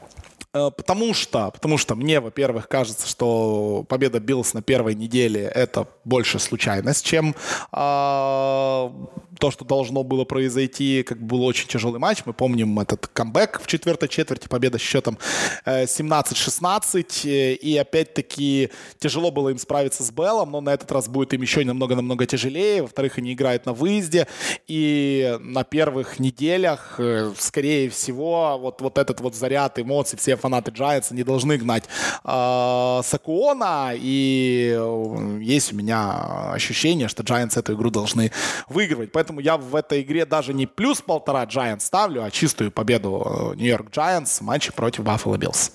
потому 0.54 1.14
что, 1.14 1.50
потому 1.50 1.78
что 1.78 1.94
мне, 1.96 2.20
во-первых, 2.20 2.68
кажется, 2.68 3.08
что 3.08 3.84
победа 3.88 4.20
Bills 4.20 4.54
на 4.54 4.62
первой 4.62 4.94
неделе 4.94 5.42
это 5.42 5.88
больше 6.04 6.38
случайность, 6.38 7.04
чем 7.04 7.34
э, 7.72 8.90
то, 9.38 9.50
что 9.50 9.64
должно 9.64 10.02
было 10.02 10.24
произойти, 10.24 11.02
как 11.02 11.20
бы 11.20 11.34
был 11.34 11.44
очень 11.44 11.66
тяжелый 11.66 11.98
матч. 11.98 12.22
Мы 12.24 12.32
помним 12.32 12.78
этот 12.78 13.08
камбэк 13.08 13.60
в 13.60 13.66
четвертой 13.66 14.08
четверти, 14.08 14.46
победа 14.46 14.78
с 14.78 14.80
счетом 14.80 15.18
17-16. 15.66 17.26
Э, 17.28 17.54
и 17.54 17.76
опять-таки 17.76 18.70
тяжело 18.98 19.30
было 19.30 19.48
им 19.48 19.58
справиться 19.58 20.04
с 20.04 20.10
Беллом, 20.10 20.52
но 20.52 20.60
на 20.60 20.70
этот 20.70 20.90
раз 20.92 21.08
будет 21.08 21.34
им 21.34 21.42
еще 21.42 21.64
намного-намного 21.64 22.26
тяжелее. 22.26 22.82
Во-вторых, 22.82 23.18
они 23.18 23.32
играют 23.32 23.66
на 23.66 23.72
выезде. 23.72 24.26
И 24.68 25.36
на 25.40 25.64
первых 25.64 26.18
неделях, 26.20 26.96
э, 26.98 27.32
скорее 27.38 27.90
всего, 27.90 28.58
вот, 28.58 28.80
вот 28.80 28.98
этот 28.98 29.20
вот 29.20 29.34
заряд 29.34 29.78
эмоций, 29.78 30.18
все 30.18 30.36
фанаты 30.36 30.70
Giants, 30.70 31.12
не 31.12 31.24
должны 31.24 31.56
гнать 31.56 31.84
э, 32.24 33.00
Сакуона. 33.04 33.92
И 33.94 34.74
э, 34.76 35.38
есть 35.42 35.72
у 35.72 35.76
меня 35.76 36.52
ощущение, 36.52 37.08
что 37.08 37.22
Giants 37.22 37.58
эту 37.58 37.74
игру 37.74 37.90
должны 37.90 38.30
выигрывать. 38.68 39.10
Я 39.40 39.56
в 39.56 39.74
этой 39.74 40.02
игре 40.02 40.26
даже 40.26 40.52
не 40.54 40.66
плюс 40.66 41.00
полтора 41.00 41.44
Giants 41.44 41.80
ставлю, 41.80 42.24
а 42.24 42.30
чистую 42.30 42.70
победу 42.70 43.52
Нью-Йорк 43.56 43.90
Giants 43.90 44.38
в 44.38 44.40
матче 44.42 44.72
против 44.72 45.04
Buffalo 45.04 45.36
Bills. 45.36 45.72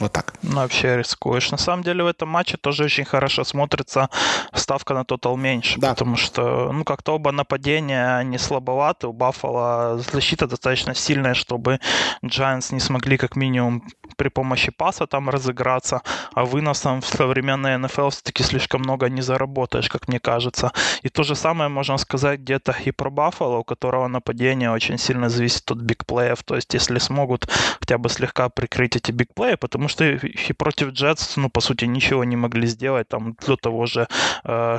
Вот 0.00 0.12
так. 0.12 0.34
Ну, 0.42 0.56
вообще 0.56 0.96
рискуешь. 0.96 1.50
На 1.50 1.58
самом 1.58 1.82
деле 1.82 2.04
в 2.04 2.06
этом 2.06 2.28
матче 2.28 2.56
тоже 2.56 2.84
очень 2.84 3.04
хорошо 3.04 3.44
смотрится 3.44 4.08
ставка 4.54 4.94
на 4.94 5.04
тотал 5.04 5.36
меньше, 5.36 5.80
да. 5.80 5.90
потому 5.90 6.16
что, 6.16 6.72
ну, 6.72 6.84
как-то 6.84 7.14
оба 7.14 7.32
нападения, 7.32 8.16
они 8.16 8.38
слабоваты. 8.38 9.08
У 9.08 9.12
Баффала 9.12 9.98
защита 9.98 10.46
достаточно 10.46 10.94
сильная, 10.94 11.34
чтобы 11.34 11.80
Giants 12.24 12.72
не 12.72 12.80
смогли 12.80 13.16
как 13.16 13.36
минимум 13.36 13.82
при 14.16 14.28
помощи 14.28 14.70
паса 14.70 15.06
там 15.06 15.30
разыграться, 15.30 16.02
а 16.34 16.44
выносом 16.44 17.00
в 17.00 17.06
современной 17.06 17.78
НФЛ 17.78 18.10
все-таки 18.10 18.42
слишком 18.42 18.82
много 18.82 19.08
не 19.08 19.22
заработаешь, 19.22 19.88
как 19.88 20.08
мне 20.08 20.20
кажется. 20.20 20.72
И 21.02 21.08
то 21.08 21.22
же 21.22 21.34
самое 21.34 21.68
можно 21.68 21.98
сказать 21.98 22.40
где-то 22.40 22.76
и 22.84 22.92
про 22.92 23.10
Баффало, 23.10 23.58
у 23.58 23.64
которого 23.64 24.08
нападение 24.08 24.70
очень 24.70 24.98
сильно 24.98 25.28
зависит 25.28 25.70
от 25.70 25.78
бигплеев. 25.78 26.42
То 26.44 26.56
есть 26.56 26.74
если 26.74 26.98
смогут 26.98 27.48
хотя 27.80 27.98
бы 27.98 28.08
слегка 28.08 28.48
прикрыть 28.48 28.96
эти 28.96 29.12
бигплеи, 29.12 29.56
потому 29.56 29.87
что 29.88 30.04
и 30.04 30.52
против 30.52 30.92
Джетс, 30.92 31.36
ну, 31.36 31.50
по 31.50 31.60
сути, 31.60 31.84
ничего 31.86 32.24
не 32.24 32.36
могли 32.36 32.66
сделать, 32.66 33.08
там, 33.08 33.34
для 33.46 33.56
того 33.56 33.86
же 33.86 34.06
э, 34.44 34.78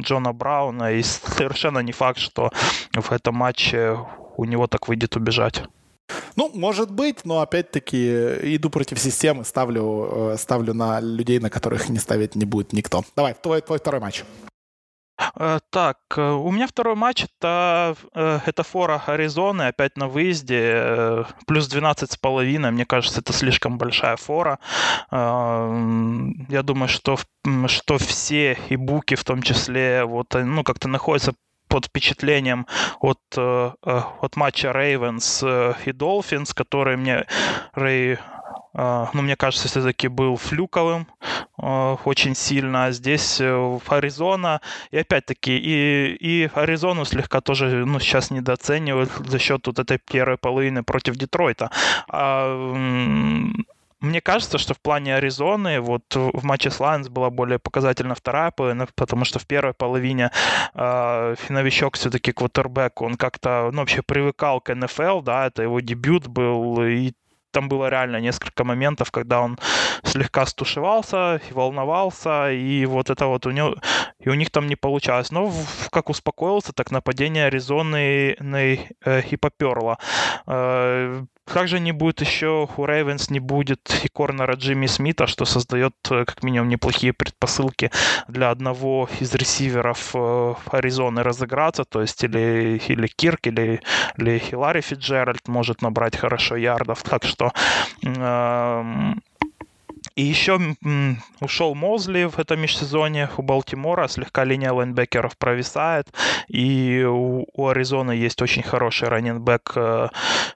Джона 0.00 0.32
Брауна, 0.32 0.92
и 0.92 1.02
совершенно 1.36 1.80
не 1.80 1.92
факт, 1.92 2.18
что 2.18 2.50
в 2.92 3.12
этом 3.12 3.34
матче 3.36 3.98
у 4.36 4.44
него 4.44 4.66
так 4.66 4.88
выйдет 4.88 5.16
убежать. 5.16 5.62
Ну, 6.36 6.50
может 6.54 6.90
быть, 6.90 7.24
но 7.24 7.40
опять-таки 7.40 8.56
иду 8.56 8.70
против 8.70 8.98
системы, 8.98 9.44
ставлю, 9.44 10.32
э, 10.32 10.36
ставлю 10.38 10.74
на 10.74 11.00
людей, 11.00 11.40
на 11.40 11.50
которых 11.50 11.88
не 11.88 11.98
ставить 11.98 12.36
не 12.36 12.44
будет 12.44 12.72
никто. 12.72 13.04
Давай, 13.16 13.34
твой, 13.34 13.60
твой 13.60 13.78
второй 13.78 14.00
матч. 14.00 14.24
Э, 15.38 15.58
так, 15.70 15.98
э, 16.16 16.30
у 16.30 16.50
меня 16.50 16.66
второй 16.66 16.94
матч 16.94 17.24
это, 17.24 17.96
э, 18.14 18.40
это 18.46 18.62
фора 18.62 19.02
Аризоны, 19.06 19.62
опять 19.62 19.96
на 19.96 20.08
выезде, 20.08 21.26
плюс 21.46 21.68
12 21.68 22.12
с 22.12 22.16
половиной, 22.16 22.70
мне 22.70 22.84
кажется, 22.84 23.20
это 23.20 23.32
слишком 23.32 23.78
большая 23.78 24.16
фора. 24.16 24.58
Я 25.10 26.62
думаю, 26.62 26.88
что, 26.88 27.18
что 27.66 27.98
все 27.98 28.58
и 28.68 28.76
буки 28.76 29.14
в 29.14 29.24
том 29.24 29.42
числе, 29.42 30.04
вот, 30.04 30.34
ну, 30.34 30.62
как-то 30.64 30.88
находятся 30.88 31.34
под 31.68 31.86
впечатлением 31.86 32.66
от, 33.00 33.18
от 33.36 34.36
матча 34.36 34.72
Рейвенс 34.72 35.44
и 35.84 35.92
Долфинс, 35.92 36.54
который 36.54 36.96
мне 36.96 37.26
Рэй 37.74 38.14
а, 38.14 38.35
ну, 38.76 39.22
мне 39.22 39.36
кажется, 39.36 39.68
все-таки 39.68 40.08
был 40.08 40.36
флюковым 40.36 41.06
а, 41.56 41.96
очень 42.04 42.34
сильно. 42.34 42.86
А 42.86 42.92
здесь 42.92 43.40
э, 43.40 43.78
Аризона, 43.88 44.60
и 44.90 44.98
опять-таки, 44.98 45.56
и, 45.56 46.16
и 46.20 46.50
Аризону 46.54 47.04
слегка 47.04 47.40
тоже, 47.40 47.86
ну, 47.86 47.98
сейчас 48.00 48.30
недооценивают 48.30 49.10
за 49.26 49.38
счет 49.38 49.66
вот 49.66 49.78
этой 49.78 49.98
первой 49.98 50.36
половины 50.36 50.82
против 50.82 51.16
Детройта. 51.16 51.70
А, 52.08 52.54
мне 54.00 54.20
кажется, 54.20 54.58
что 54.58 54.74
в 54.74 54.80
плане 54.80 55.16
Аризоны 55.16 55.80
вот 55.80 56.14
в 56.14 56.44
матче 56.44 56.70
с 56.70 56.78
Лайнс 56.78 57.08
была 57.08 57.30
более 57.30 57.58
показательна 57.58 58.14
вторая 58.14 58.50
половина, 58.50 58.86
потому 58.94 59.24
что 59.24 59.38
в 59.38 59.46
первой 59.46 59.72
половине 59.72 60.30
э, 60.74 61.34
новичок 61.48 61.96
все-таки 61.96 62.32
квотербек, 62.32 63.00
он 63.00 63.16
как-то 63.16 63.70
ну, 63.72 63.80
вообще 63.80 64.02
привыкал 64.02 64.60
к 64.60 64.74
НФЛ, 64.74 65.22
да, 65.22 65.46
это 65.46 65.62
его 65.62 65.80
дебют 65.80 66.26
был, 66.26 66.82
и 66.82 67.14
там 67.56 67.70
было 67.70 67.88
реально 67.88 68.20
несколько 68.20 68.64
моментов, 68.64 69.10
когда 69.10 69.40
он 69.40 69.58
слегка 70.04 70.44
стушевался 70.44 71.40
волновался, 71.50 72.52
и 72.52 72.84
вот 72.84 73.08
это 73.08 73.26
вот 73.26 73.46
у 73.46 73.50
него, 73.50 73.76
и 74.20 74.28
у 74.28 74.34
них 74.34 74.50
там 74.50 74.66
не 74.66 74.76
получалось. 74.76 75.32
Но 75.32 75.50
как 75.90 76.10
успокоился, 76.10 76.74
так 76.74 76.90
нападение 76.90 77.46
Аризоны 77.46 78.36
э, 78.38 79.22
и 79.30 79.36
поперло. 79.36 79.96
Э, 80.46 81.24
также 81.52 81.78
не 81.78 81.92
будет 81.92 82.20
еще 82.20 82.68
у 82.76 82.86
Рейвенс 82.86 83.30
не 83.30 83.38
будет 83.38 84.00
и 84.02 84.08
корнера 84.08 84.54
Джимми 84.54 84.86
Смита, 84.86 85.28
что 85.28 85.44
создает 85.44 85.94
э, 86.10 86.24
как 86.24 86.42
минимум 86.42 86.68
неплохие 86.68 87.12
предпосылки 87.12 87.92
для 88.26 88.50
одного 88.50 89.08
из 89.20 89.32
ресиверов 89.32 90.10
э, 90.14 90.54
Аризоны 90.72 91.22
разыграться, 91.22 91.84
то 91.84 92.00
есть 92.00 92.24
или, 92.24 92.82
или 92.88 93.06
Кирк, 93.06 93.46
или, 93.46 93.80
или 94.18 94.38
Хилари 94.38 94.80
Фиджеральд 94.80 95.46
может 95.46 95.82
набрать 95.82 96.16
хорошо 96.16 96.56
ярдов. 96.56 97.04
Так 97.04 97.22
что 97.22 97.45
э, 98.04 99.12
и 100.16 100.22
еще 100.22 100.58
ушел 101.40 101.74
Мозли 101.74 102.24
в 102.24 102.38
этом 102.38 102.60
межсезонье 102.60 103.28
у 103.36 103.42
Балтимора, 103.42 104.08
слегка 104.08 104.44
линия 104.44 104.72
лайнбекеров 104.72 105.36
провисает, 105.36 106.08
и 106.48 107.04
у, 107.06 107.44
у 107.52 107.68
Аризоны 107.68 108.12
есть 108.12 108.40
очень 108.40 108.62
хороший 108.62 109.08
раненбэк 109.08 109.72
э, 109.76 110.08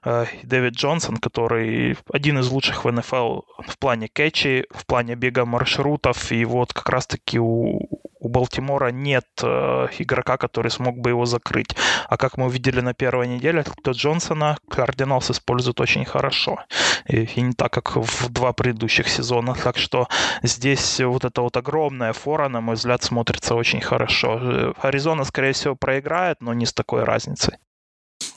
э, 0.03 0.25
Дэвид 0.41 0.73
Джонсон, 0.73 1.17
который 1.17 1.95
один 2.11 2.39
из 2.39 2.49
лучших 2.49 2.85
в 2.85 2.91
НФЛ 2.91 3.41
в 3.67 3.77
плане 3.77 4.07
кетчей, 4.07 4.65
в 4.71 4.87
плане 4.87 5.13
бега 5.13 5.45
маршрутов, 5.45 6.31
и 6.31 6.43
вот 6.43 6.73
как 6.73 6.89
раз-таки 6.89 7.39
у, 7.39 7.87
у 8.21 8.29
Балтимора 8.29 8.91
нет 8.91 9.25
э, 9.41 9.87
игрока, 9.97 10.37
который 10.37 10.69
смог 10.69 10.97
бы 10.97 11.09
его 11.09 11.25
закрыть. 11.25 11.75
А 12.07 12.17
как 12.17 12.37
мы 12.37 12.45
увидели 12.45 12.79
на 12.79 12.93
первой 12.93 13.27
неделе, 13.27 13.65
то 13.83 13.91
Джонсона 13.91 14.57
Кардиналс 14.69 15.31
использует 15.31 15.81
очень 15.81 16.05
хорошо. 16.05 16.59
И, 17.07 17.23
и 17.23 17.41
не 17.41 17.53
так, 17.53 17.73
как 17.73 17.95
в 17.95 18.29
два 18.29 18.53
предыдущих 18.53 19.09
сезона. 19.09 19.55
Так 19.55 19.77
что 19.77 20.07
здесь 20.43 20.99
вот 20.99 21.25
эта 21.25 21.41
вот 21.41 21.57
огромная 21.57 22.13
фора, 22.13 22.47
на 22.47 22.61
мой 22.61 22.75
взгляд, 22.75 23.01
смотрится 23.01 23.55
очень 23.55 23.81
хорошо. 23.81 24.39
Э, 24.39 24.73
Аризона, 24.81 25.23
скорее 25.23 25.53
всего, 25.53 25.75
проиграет, 25.75 26.41
но 26.41 26.53
не 26.53 26.67
с 26.67 26.73
такой 26.73 27.03
разницей. 27.03 27.55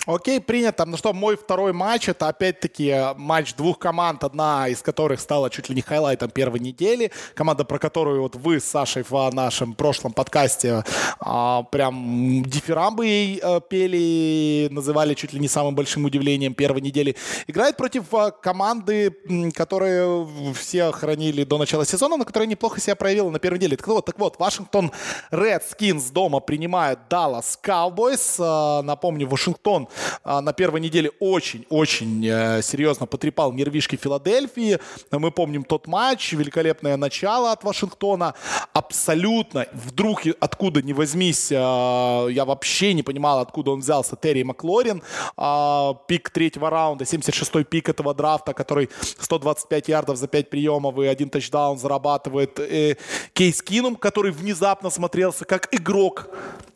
Окей, 0.07 0.39
принято. 0.39 0.85
Ну 0.85 0.99
что, 0.99 1.15
мой 1.15 1.35
второй 1.35 1.73
матч, 1.73 2.11
это 2.11 2.29
опять-таки 2.29 3.15
матч 3.17 3.55
двух 3.55 3.79
команд, 3.79 4.23
одна 4.23 4.69
из 4.69 4.83
которых 4.83 5.19
стала 5.19 5.49
чуть 5.49 5.71
ли 5.71 5.75
не 5.75 5.81
хайлайтом 5.81 6.31
первой 6.31 6.61
недели. 6.61 7.11
Команда, 7.33 7.65
про 7.65 7.79
которую 7.79 8.21
вот 8.21 8.37
вы 8.37 8.61
с 8.61 8.65
Сашей 8.65 9.03
в 9.09 9.31
нашем 9.33 9.73
прошлом 9.73 10.13
подкасте 10.13 10.85
а, 11.21 11.63
прям 11.63 12.43
дифирамбы 12.45 13.07
ей 13.07 13.41
а, 13.43 13.61
пели, 13.61 14.69
называли 14.71 15.15
чуть 15.15 15.33
ли 15.33 15.41
не 15.41 15.49
самым 15.49 15.75
большим 15.75 16.05
удивлением 16.05 16.53
первой 16.53 16.83
недели. 16.83 17.17
Играет 17.47 17.79
против 17.79 18.13
а, 18.13 18.31
команды, 18.31 19.17
которые 19.55 20.29
все 20.53 20.93
хранили 20.93 21.45
до 21.45 21.57
начала 21.57 21.87
сезона, 21.87 22.19
но 22.19 22.27
которая 22.27 22.47
неплохо 22.47 22.79
себя 22.79 22.95
проявила 22.95 23.31
на 23.31 23.39
первой 23.39 23.57
неделе. 23.57 23.79
Так 23.79 23.89
вот, 23.89 24.05
так 24.05 24.19
вот 24.19 24.39
Вашингтон 24.39 24.93
Редскинс 25.31 26.11
дома 26.11 26.41
принимает 26.41 27.09
Даллас 27.09 27.59
Cowboys. 27.63 28.37
А, 28.39 28.83
напомню, 28.83 29.27
Вашингтон 29.27 29.89
на 30.25 30.53
первой 30.53 30.81
неделе 30.81 31.11
очень-очень 31.21 32.27
э, 32.27 32.63
серьезно 32.63 33.07
потрепал 33.07 33.53
нервишки 33.53 33.97
Филадельфии. 33.97 34.79
Мы 35.11 35.31
помним 35.31 35.65
тот 35.65 35.87
матч, 35.87 36.33
великолепное 36.33 36.97
начало 36.97 37.53
от 37.53 37.65
Вашингтона. 37.65 38.35
Абсолютно, 38.73 39.67
вдруг 39.73 40.23
откуда 40.41 40.83
ни 40.83 40.93
возьмись, 40.93 41.51
э, 41.51 41.55
я 41.55 42.45
вообще 42.45 42.95
не 42.95 43.03
понимал, 43.03 43.41
откуда 43.41 43.73
он 43.73 43.81
взялся, 43.81 44.17
Терри 44.17 44.43
Маклорин. 44.43 45.03
Э, 45.37 45.93
пик 46.09 46.31
третьего 46.31 46.71
раунда, 46.71 47.05
76-й 47.05 47.65
пик 47.65 47.89
этого 47.89 48.15
драфта, 48.15 48.53
который 48.53 48.91
125 49.19 49.89
ярдов 49.89 50.17
за 50.17 50.29
5 50.29 50.51
приемов 50.51 50.99
и 50.99 51.07
один 51.07 51.29
тачдаун 51.31 51.79
зарабатывает. 51.79 52.59
Э, 52.59 52.97
Кейс 53.33 53.63
Кинум, 53.63 53.97
который 53.97 54.33
внезапно 54.33 54.91
смотрелся 54.91 55.45
как 55.45 55.69
игрок 55.75 56.29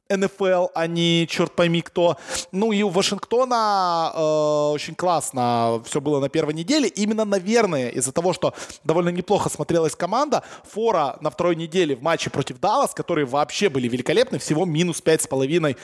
НФЛ, 0.08 0.68
а 0.74 0.86
не 0.86 1.26
черт 1.28 1.52
пойми 1.52 1.82
кто. 1.82 2.16
Ну 2.52 2.72
и 2.72 2.82
у 2.82 2.88
Вашингтона 2.88 4.12
э, 4.14 4.20
очень 4.72 4.94
классно 4.94 5.82
все 5.84 6.00
было 6.00 6.20
на 6.20 6.28
первой 6.28 6.54
неделе. 6.54 6.88
Именно, 6.88 7.24
наверное, 7.24 7.90
из-за 7.90 8.12
того, 8.12 8.32
что 8.32 8.54
довольно 8.84 9.10
неплохо 9.10 9.48
смотрелась 9.48 9.94
команда, 9.94 10.42
фора 10.64 11.18
на 11.20 11.30
второй 11.30 11.56
неделе 11.56 11.96
в 11.96 12.02
матче 12.02 12.30
против 12.30 12.58
Даллас, 12.60 12.94
которые 12.94 13.26
вообще 13.26 13.68
были 13.68 13.88
великолепны, 13.88 14.38
всего 14.38 14.64
минус 14.64 15.00
пять 15.00 15.22
с 15.22 15.26
половиной 15.26 15.76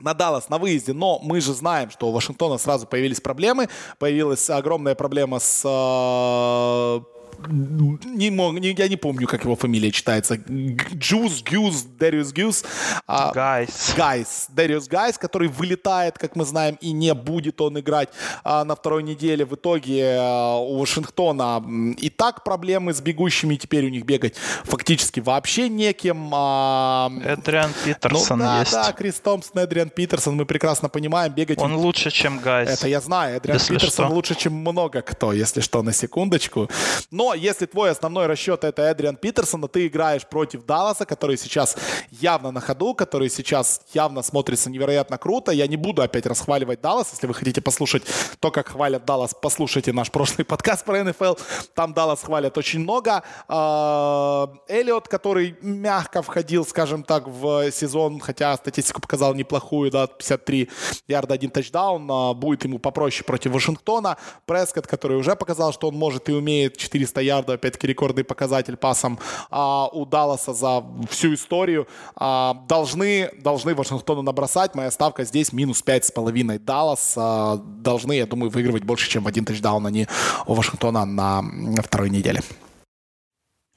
на 0.00 0.14
Даллас 0.14 0.48
на 0.48 0.58
выезде, 0.58 0.92
но 0.92 1.18
мы 1.20 1.40
же 1.40 1.52
знаем, 1.54 1.90
что 1.90 2.08
у 2.08 2.12
Вашингтона 2.12 2.58
сразу 2.58 2.86
появились 2.86 3.20
проблемы, 3.20 3.68
появилась 3.98 4.48
огромная 4.48 4.94
проблема 4.94 5.40
с 5.40 5.62
э, 5.64 7.17
не, 7.46 8.30
не, 8.30 8.74
я 8.76 8.88
не 8.88 8.96
помню, 8.96 9.26
как 9.26 9.44
его 9.44 9.56
фамилия 9.56 9.90
читается. 9.90 10.36
Джуз, 10.36 11.42
Гюз, 11.42 11.82
Дэриус 11.82 12.32
Гюз. 12.32 12.64
Гайс. 13.06 13.94
Гайс. 13.96 14.46
Дэриус 14.48 14.88
Гайс, 14.88 15.18
который 15.18 15.48
вылетает, 15.48 16.18
как 16.18 16.36
мы 16.36 16.44
знаем, 16.44 16.76
и 16.80 16.92
не 16.92 17.14
будет 17.14 17.60
он 17.60 17.78
играть 17.78 18.08
а, 18.44 18.64
на 18.64 18.74
второй 18.74 19.02
неделе. 19.02 19.44
В 19.44 19.54
итоге 19.54 20.16
а, 20.18 20.56
у 20.56 20.78
Вашингтона 20.78 21.62
и 21.96 22.10
так 22.10 22.44
проблемы 22.44 22.92
с 22.92 23.00
бегущими, 23.00 23.56
теперь 23.56 23.86
у 23.86 23.88
них 23.88 24.04
бегать 24.04 24.34
фактически 24.64 25.20
вообще 25.20 25.68
некем. 25.68 26.30
А... 26.32 27.10
Эдриан 27.24 27.70
Питерсон 27.84 28.38
ну, 28.38 28.44
да, 28.44 28.60
есть. 28.60 28.72
Да, 28.72 28.92
Крис 28.92 29.20
Томпсон, 29.20 29.62
Эдриан 29.62 29.90
Питерсон, 29.90 30.36
мы 30.36 30.44
прекрасно 30.44 30.88
понимаем, 30.88 31.32
бегать... 31.32 31.58
Он 31.58 31.74
лучше, 31.74 32.10
чем 32.10 32.38
Гайс. 32.38 32.70
Это 32.70 32.88
я 32.88 33.00
знаю. 33.00 33.36
Эдриан 33.36 33.58
Питерсон 33.58 34.06
что. 34.06 34.14
лучше, 34.14 34.34
чем 34.34 34.54
много 34.54 35.02
кто, 35.02 35.32
если 35.32 35.60
что, 35.60 35.82
на 35.82 35.92
секундочку. 35.92 36.68
Но 37.10 37.27
если 37.34 37.66
твой 37.66 37.90
основной 37.90 38.26
расчет 38.26 38.64
это 38.64 38.82
Эдриан 38.82 39.16
Питерсон, 39.16 39.60
но 39.60 39.68
ты 39.68 39.86
играешь 39.86 40.26
против 40.26 40.64
Далласа, 40.64 41.04
который 41.04 41.36
сейчас 41.36 41.76
явно 42.10 42.50
на 42.50 42.60
ходу, 42.60 42.94
который 42.94 43.30
сейчас 43.30 43.80
явно 43.92 44.22
смотрится 44.22 44.70
невероятно 44.70 45.18
круто. 45.18 45.52
Я 45.52 45.66
не 45.66 45.76
буду 45.76 46.02
опять 46.02 46.26
расхваливать 46.26 46.80
Даллас. 46.80 47.10
Если 47.12 47.26
вы 47.26 47.34
хотите 47.34 47.60
послушать 47.60 48.02
то, 48.40 48.50
как 48.50 48.68
хвалят 48.68 49.04
Даллас, 49.04 49.34
послушайте 49.40 49.92
наш 49.92 50.10
прошлый 50.10 50.44
подкаст 50.44 50.84
про 50.84 51.02
НФЛ. 51.04 51.34
Там 51.74 51.94
Даллас 51.94 52.22
хвалят 52.22 52.56
очень 52.58 52.80
много. 52.80 53.22
А, 53.48 54.52
Эллиот, 54.68 55.08
который 55.08 55.56
мягко 55.60 56.22
входил, 56.22 56.64
скажем 56.64 57.02
так, 57.02 57.26
в 57.26 57.70
сезон, 57.72 58.20
хотя 58.20 58.56
статистику 58.56 59.00
показал 59.00 59.34
неплохую, 59.34 59.90
да, 59.90 60.06
53 60.06 60.68
ярда, 61.06 61.34
один 61.34 61.50
тачдаун, 61.50 62.08
а, 62.10 62.34
будет 62.34 62.64
ему 62.64 62.78
попроще 62.78 63.24
против 63.24 63.52
Вашингтона. 63.52 64.16
Прескотт, 64.46 64.86
который 64.86 65.16
уже 65.16 65.36
показал, 65.36 65.72
что 65.72 65.88
он 65.88 65.94
может 65.94 66.28
и 66.28 66.32
умеет 66.32 66.76
400 66.76 67.17
400 67.18 67.20
ярдов, 67.20 67.54
опять-таки 67.54 67.86
рекордный 67.86 68.24
показатель 68.24 68.76
пасом 68.76 69.18
а, 69.50 69.88
у 69.92 70.06
Далласа 70.06 70.54
за 70.54 70.84
всю 71.10 71.34
историю. 71.34 71.86
А, 72.16 72.54
должны, 72.68 73.30
должны 73.42 73.74
Вашингтону 73.74 74.22
набросать. 74.22 74.74
Моя 74.74 74.90
ставка 74.90 75.24
здесь 75.24 75.52
минус 75.52 75.82
5,5. 75.84 76.58
Даллас 76.58 77.14
а, 77.16 77.56
должны, 77.56 78.12
я 78.12 78.26
думаю, 78.26 78.50
выигрывать 78.50 78.84
больше, 78.84 79.10
чем 79.10 79.26
один 79.26 79.44
тачдаун 79.44 79.86
они 79.86 80.06
у 80.46 80.54
Вашингтона 80.54 81.04
на, 81.04 81.42
на 81.42 81.82
второй 81.82 82.10
неделе. 82.10 82.40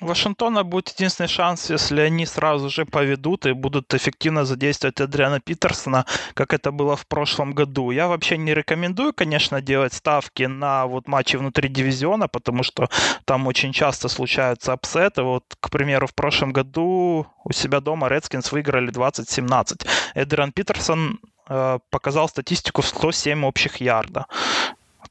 Вашингтона 0.01 0.63
будет 0.63 0.89
единственный 0.89 1.27
шанс, 1.27 1.69
если 1.69 2.01
они 2.01 2.25
сразу 2.25 2.69
же 2.69 2.85
поведут 2.85 3.45
и 3.45 3.53
будут 3.53 3.93
эффективно 3.93 4.45
задействовать 4.45 4.99
Адриана 4.99 5.39
Питерсона, 5.39 6.05
как 6.33 6.53
это 6.53 6.71
было 6.71 6.95
в 6.95 7.05
прошлом 7.05 7.53
году. 7.53 7.91
Я 7.91 8.07
вообще 8.07 8.37
не 8.37 8.53
рекомендую, 8.55 9.13
конечно, 9.13 9.61
делать 9.61 9.93
ставки 9.93 10.43
на 10.43 10.87
вот 10.87 11.07
матчи 11.07 11.37
внутри 11.37 11.69
дивизиона, 11.69 12.27
потому 12.27 12.63
что 12.63 12.89
там 13.25 13.47
очень 13.47 13.73
часто 13.73 14.09
случаются 14.09 14.73
апсеты. 14.73 15.21
Вот, 15.21 15.43
к 15.59 15.69
примеру, 15.69 16.07
в 16.07 16.15
прошлом 16.15 16.51
году 16.51 17.27
у 17.43 17.53
себя 17.53 17.79
дома 17.79 18.07
Редскинс 18.09 18.51
выиграли 18.51 18.91
20-17. 18.91 19.87
Эдриан 20.15 20.51
Питерсон 20.51 21.19
э, 21.47 21.79
показал 21.91 22.27
статистику 22.27 22.81
в 22.81 22.87
107 22.87 23.45
общих 23.45 23.77
ярда. 23.77 24.25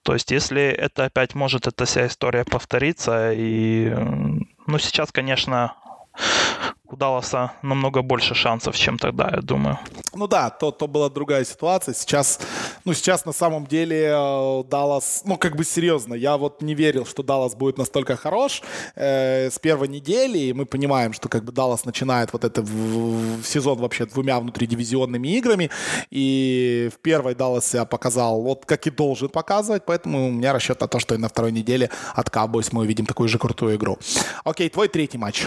То 0.03 0.15
есть, 0.15 0.33
если 0.33 0.63
это 0.63 1.05
опять 1.05 1.35
может 1.35 1.67
эта 1.67 1.85
вся 1.85 2.07
история 2.07 2.45
повториться, 2.45 3.33
и 3.33 3.95
ну, 4.67 4.79
сейчас, 4.79 5.13
конечно, 5.13 5.75
у 6.93 6.97
Далласа 6.97 7.53
намного 7.63 8.03
больше 8.03 8.35
шансов, 8.35 8.77
чем 8.77 8.99
тогда, 8.99 9.31
я 9.33 9.41
думаю. 9.41 9.79
Ну 10.15 10.27
да, 10.27 10.51
то, 10.51 10.71
то 10.71 10.87
была 10.87 11.09
другая 11.09 11.45
ситуация. 11.45 11.95
Сейчас, 11.95 12.41
ну 12.85 12.95
сейчас 12.95 13.25
на 13.25 13.33
самом 13.33 13.67
деле 13.67 14.13
э, 14.13 14.65
Даллас, 14.65 15.23
ну 15.25 15.37
как 15.37 15.57
бы 15.57 15.65
серьезно, 15.65 16.15
я 16.15 16.37
вот 16.37 16.63
не 16.63 16.75
верил, 16.75 17.07
что 17.07 17.23
Даллас 17.23 17.55
будет 17.55 17.79
настолько 17.79 18.17
хорош 18.17 18.63
э, 18.97 19.51
с 19.51 19.59
первой 19.59 19.89
недели, 19.89 20.39
и 20.39 20.53
мы 20.53 20.67
понимаем, 20.67 21.13
что 21.13 21.29
как 21.29 21.45
бы 21.45 21.53
Даллас 21.53 21.85
начинает 21.85 22.33
вот 22.33 22.45
это 22.45 22.63
в, 22.63 23.41
в 23.41 23.45
сезон 23.45 23.79
вообще 23.79 24.07
двумя 24.07 24.41
внутридивизионными 24.41 25.29
играми, 25.29 25.71
и 26.11 26.91
в 26.95 26.99
первой 26.99 27.35
Даллас 27.35 27.67
себя 27.67 27.85
показал 27.85 28.43
вот 28.43 28.67
как 28.67 28.87
и 28.87 28.91
должен 28.91 29.29
показывать, 29.29 29.85
поэтому 29.87 30.29
у 30.29 30.31
меня 30.31 30.53
расчет 30.53 30.81
на 30.81 30.89
то, 30.89 30.99
что 30.99 31.15
и 31.15 31.19
на 31.19 31.29
второй 31.29 31.53
неделе 31.53 31.91
от 32.15 32.29
Cowboys 32.29 32.69
мы 32.73 32.83
увидим 32.83 33.07
такую 33.07 33.29
же 33.29 33.39
крутую 33.39 33.77
игру. 33.77 33.99
Окей, 34.45 34.69
твой 34.69 34.89
третий 34.89 35.19
матч. 35.19 35.47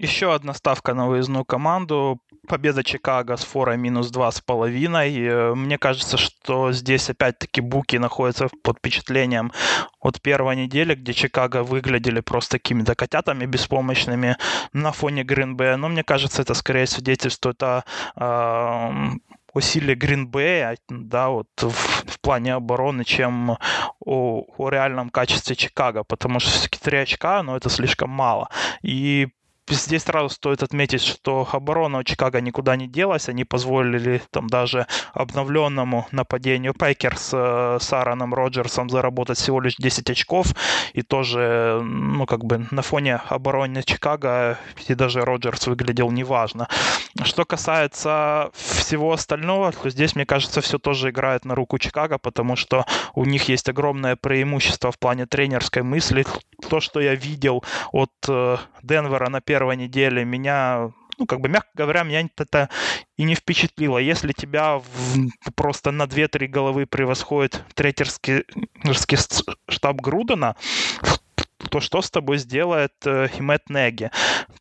Еще 0.00 0.32
одна 0.32 0.54
ставка 0.54 0.94
на 0.94 1.08
выездную 1.08 1.44
команду. 1.44 2.22
Победа 2.48 2.82
Чикаго 2.82 3.36
с 3.36 3.44
форой 3.44 3.76
минус 3.76 4.08
два 4.08 4.30
с 4.32 4.40
половиной. 4.40 5.14
Э, 5.14 5.54
мне 5.54 5.76
кажется, 5.76 6.16
что 6.16 6.72
здесь 6.72 7.10
опять-таки 7.10 7.60
буки 7.60 7.96
находятся 7.98 8.48
под 8.62 8.78
впечатлением 8.78 9.52
от 10.00 10.22
первой 10.22 10.56
недели, 10.56 10.94
где 10.94 11.12
Чикаго 11.12 11.62
выглядели 11.62 12.20
просто 12.20 12.58
какими-то 12.58 12.94
котятами 12.94 13.44
беспомощными 13.44 14.38
на 14.72 14.90
фоне 14.92 15.22
Гринбея. 15.22 15.76
Но 15.76 15.90
мне 15.90 16.02
кажется, 16.02 16.40
это 16.40 16.54
скорее 16.54 16.86
свидетельствует 16.86 17.62
о 17.62 17.84
э, 18.16 18.90
усилия 19.52 19.96
Гринбея, 19.96 20.78
да, 20.88 21.28
вот 21.28 21.48
в, 21.60 21.68
в 21.70 22.20
плане 22.20 22.54
обороны, 22.54 23.04
чем 23.04 23.50
о, 23.50 23.56
о 24.56 24.68
реальном 24.70 25.10
качестве 25.10 25.56
Чикаго, 25.56 26.04
потому 26.04 26.40
что 26.40 26.52
все-таки 26.52 26.78
три 26.78 26.96
очка, 26.96 27.42
но 27.42 27.54
это 27.54 27.68
слишком 27.68 28.08
мало. 28.08 28.48
И 28.80 29.28
здесь 29.68 30.02
сразу 30.02 30.28
стоит 30.28 30.62
отметить, 30.62 31.02
что 31.02 31.48
оборона 31.50 31.98
у 31.98 32.02
Чикаго 32.02 32.40
никуда 32.40 32.76
не 32.76 32.88
делась. 32.88 33.28
Они 33.28 33.44
позволили 33.44 34.22
там 34.30 34.48
даже 34.48 34.86
обновленному 35.12 36.06
нападению 36.12 36.74
Packers 36.74 37.30
э, 37.32 37.78
с 37.80 37.92
Аароном 37.92 38.34
Роджерсом 38.34 38.90
заработать 38.90 39.38
всего 39.38 39.60
лишь 39.60 39.76
10 39.76 40.10
очков. 40.10 40.48
И 40.92 41.02
тоже, 41.02 41.80
ну, 41.82 42.26
как 42.26 42.44
бы 42.44 42.66
на 42.70 42.82
фоне 42.82 43.20
обороны 43.28 43.82
Чикаго 43.82 44.58
и 44.88 44.94
даже 44.94 45.24
Роджерс 45.24 45.66
выглядел 45.66 46.10
неважно. 46.10 46.68
Что 47.22 47.44
касается 47.44 48.50
всего 48.54 49.12
остального, 49.12 49.72
то 49.72 49.90
здесь, 49.90 50.14
мне 50.14 50.26
кажется, 50.26 50.60
все 50.60 50.78
тоже 50.78 51.10
играет 51.10 51.44
на 51.44 51.54
руку 51.54 51.78
Чикаго, 51.78 52.18
потому 52.18 52.56
что 52.56 52.86
у 53.14 53.24
них 53.24 53.48
есть 53.48 53.68
огромное 53.68 54.16
преимущество 54.16 54.90
в 54.90 54.98
плане 54.98 55.26
тренерской 55.26 55.82
мысли. 55.82 56.24
То, 56.68 56.80
что 56.80 57.00
я 57.00 57.14
видел 57.14 57.64
от 57.92 58.10
э, 58.28 58.56
Денвера 58.82 59.28
на 59.28 59.40
первом 59.40 59.59
первой 59.60 59.76
неделе 59.76 60.24
меня 60.24 60.90
ну, 61.18 61.26
как 61.26 61.40
бы, 61.40 61.50
мягко 61.50 61.68
говоря, 61.74 62.02
меня 62.02 62.26
это 62.38 62.70
и 63.18 63.24
не 63.24 63.34
впечатлило. 63.34 63.98
Если 63.98 64.32
тебя 64.32 64.78
в, 64.78 65.52
просто 65.54 65.90
на 65.90 66.04
2-3 66.04 66.46
головы 66.46 66.86
превосходит 66.86 67.62
трейтерский 67.74 68.44
штаб 69.68 69.96
Грудена, 69.96 70.56
то 71.70 71.80
что 71.80 72.02
с 72.02 72.10
тобой 72.10 72.38
сделает 72.38 72.92
э, 73.04 73.28
Химет 73.28 73.68
Неги. 73.68 74.10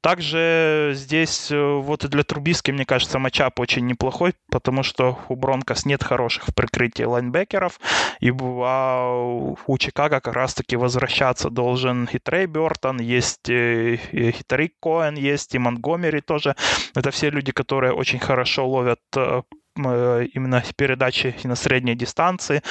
Также 0.02 0.92
здесь 0.96 1.52
э, 1.52 1.58
вот 1.60 2.06
и 2.06 2.08
для 2.08 2.24
Трубиски, 2.24 2.72
мне 2.72 2.86
кажется, 2.86 3.20
матчап 3.20 3.60
очень 3.60 3.86
неплохой, 3.86 4.34
потому 4.50 4.84
что 4.84 5.20
у 5.28 5.36
Бронкос 5.36 5.86
нет 5.86 6.04
хороших 6.04 6.48
в 6.48 6.56
прикрытии 6.56 7.04
лайнбекеров, 7.04 7.80
и 8.20 8.32
а 8.32 9.56
у 9.66 9.78
Чикаго 9.78 10.20
как 10.22 10.34
раз-таки 10.34 10.76
возвращаться 10.76 11.50
должен 11.50 12.08
и 12.12 12.20
Трей 12.20 12.46
Бертон, 12.46 13.00
есть 13.00 13.50
и, 13.50 14.00
и 14.12 14.32
Тарик 14.48 14.74
Коэн, 14.82 15.16
есть 15.16 15.56
и 15.56 15.60
Монгомери 15.60 16.22
тоже. 16.22 16.56
Это 16.96 17.12
все 17.12 17.30
люди, 17.30 17.52
которые 17.52 17.94
очень 17.94 18.20
хорошо 18.20 18.68
ловят 18.68 19.00
э, 19.16 19.30
Э, 19.30 19.42
именно 19.80 20.64
передачи 20.76 21.36
на 21.44 21.56
средней 21.56 21.96
дистанции. 21.96 22.62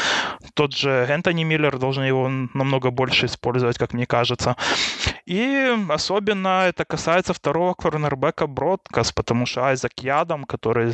Тот 0.55 0.75
же 0.75 0.91
Энтони 0.91 1.45
Миллер 1.45 1.79
должен 1.79 2.05
его 2.05 2.29
намного 2.55 2.91
больше 2.91 3.27
использовать, 3.27 3.79
как 3.79 3.93
мне 3.95 4.07
кажется. 4.07 4.57
И 5.27 5.77
особенно 5.89 6.67
это 6.69 6.85
касается 6.85 7.35
второго 7.35 7.75
корнербека 7.75 8.47
Бродкас, 8.47 9.13
потому 9.13 9.47
что 9.47 9.65
Айзек 9.65 10.01
Ядом, 10.01 10.45
который 10.45 10.93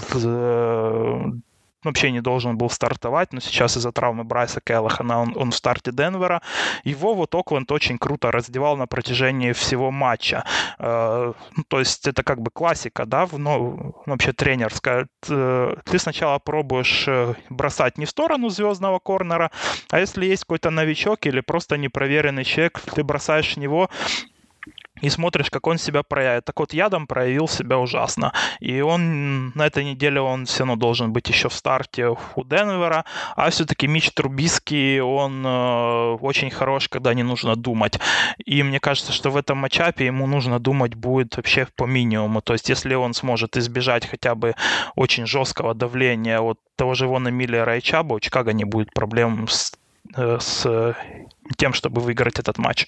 вообще 1.84 2.10
не 2.10 2.20
должен 2.20 2.56
был 2.56 2.70
стартовать, 2.70 3.32
но 3.32 3.40
сейчас 3.40 3.76
из-за 3.76 3.92
травмы 3.92 4.24
Брайса 4.24 4.60
Келлахана 4.60 5.20
он, 5.20 5.32
он 5.36 5.50
в 5.50 5.54
старте 5.54 5.92
Денвера. 5.92 6.42
Его 6.84 7.14
вот 7.14 7.34
Окленд 7.34 7.70
очень 7.72 7.98
круто 7.98 8.32
раздевал 8.32 8.76
на 8.76 8.86
протяжении 8.86 9.52
всего 9.52 9.90
матча. 9.90 10.44
Э, 10.78 11.32
ну, 11.56 11.64
то 11.68 11.78
есть 11.78 12.06
это 12.06 12.22
как 12.22 12.40
бы 12.40 12.50
классика, 12.50 13.06
да, 13.06 13.28
ну, 13.32 13.94
вообще 14.06 14.32
тренер 14.32 14.74
скажет, 14.74 15.08
э, 15.28 15.76
ты 15.84 15.98
сначала 15.98 16.38
пробуешь 16.38 17.04
э, 17.06 17.34
бросать 17.50 17.98
не 17.98 18.06
в 18.06 18.10
сторону 18.10 18.48
звездного 18.48 18.98
корнера, 18.98 19.50
а 19.90 20.00
если 20.00 20.26
есть 20.26 20.44
какой-то 20.44 20.70
новичок 20.70 21.26
или 21.26 21.40
просто 21.40 21.76
непроверенный 21.76 22.44
человек, 22.44 22.80
ты 22.80 23.04
бросаешь 23.04 23.54
в 23.54 23.58
него, 23.58 23.90
и 25.04 25.10
смотришь, 25.10 25.50
как 25.50 25.66
он 25.66 25.78
себя 25.78 26.02
проявит. 26.02 26.46
Так 26.46 26.58
вот, 26.58 26.72
Ядом 26.72 27.06
проявил 27.06 27.46
себя 27.46 27.78
ужасно. 27.78 28.32
И 28.60 28.80
он 28.80 29.50
на 29.54 29.66
этой 29.66 29.84
неделе 29.84 30.20
он 30.20 30.46
все 30.46 30.60
равно 30.60 30.76
должен 30.76 31.12
быть 31.12 31.28
еще 31.28 31.48
в 31.48 31.52
старте 31.52 32.08
у 32.08 32.44
Денвера. 32.44 33.04
А 33.36 33.50
все-таки 33.50 33.86
Мич 33.86 34.10
Трубиский, 34.12 35.00
он 35.00 35.44
э, 35.44 36.16
очень 36.22 36.50
хорош, 36.50 36.88
когда 36.88 37.12
не 37.12 37.22
нужно 37.22 37.54
думать. 37.54 37.98
И 38.46 38.62
мне 38.62 38.80
кажется, 38.80 39.12
что 39.12 39.30
в 39.30 39.36
этом 39.36 39.58
матчапе 39.58 40.06
ему 40.06 40.26
нужно 40.26 40.58
думать 40.58 40.94
будет 40.94 41.36
вообще 41.36 41.66
по 41.76 41.84
минимуму. 41.84 42.40
То 42.40 42.54
есть, 42.54 42.70
если 42.70 42.94
он 42.94 43.12
сможет 43.12 43.58
избежать 43.58 44.06
хотя 44.06 44.34
бы 44.34 44.54
очень 44.96 45.26
жесткого 45.26 45.74
давления 45.74 46.40
от 46.40 46.58
того 46.76 46.94
же 46.94 47.06
Вона 47.06 47.30
Миллера 47.30 47.76
и 47.76 47.82
Чаба, 47.82 48.14
у 48.14 48.20
Чикаго 48.20 48.54
не 48.54 48.64
будет 48.64 48.94
проблем 48.94 49.48
с, 49.48 49.74
э, 50.16 50.38
с 50.40 50.96
тем, 51.58 51.74
чтобы 51.74 52.00
выиграть 52.00 52.38
этот 52.38 52.56
матч. 52.56 52.86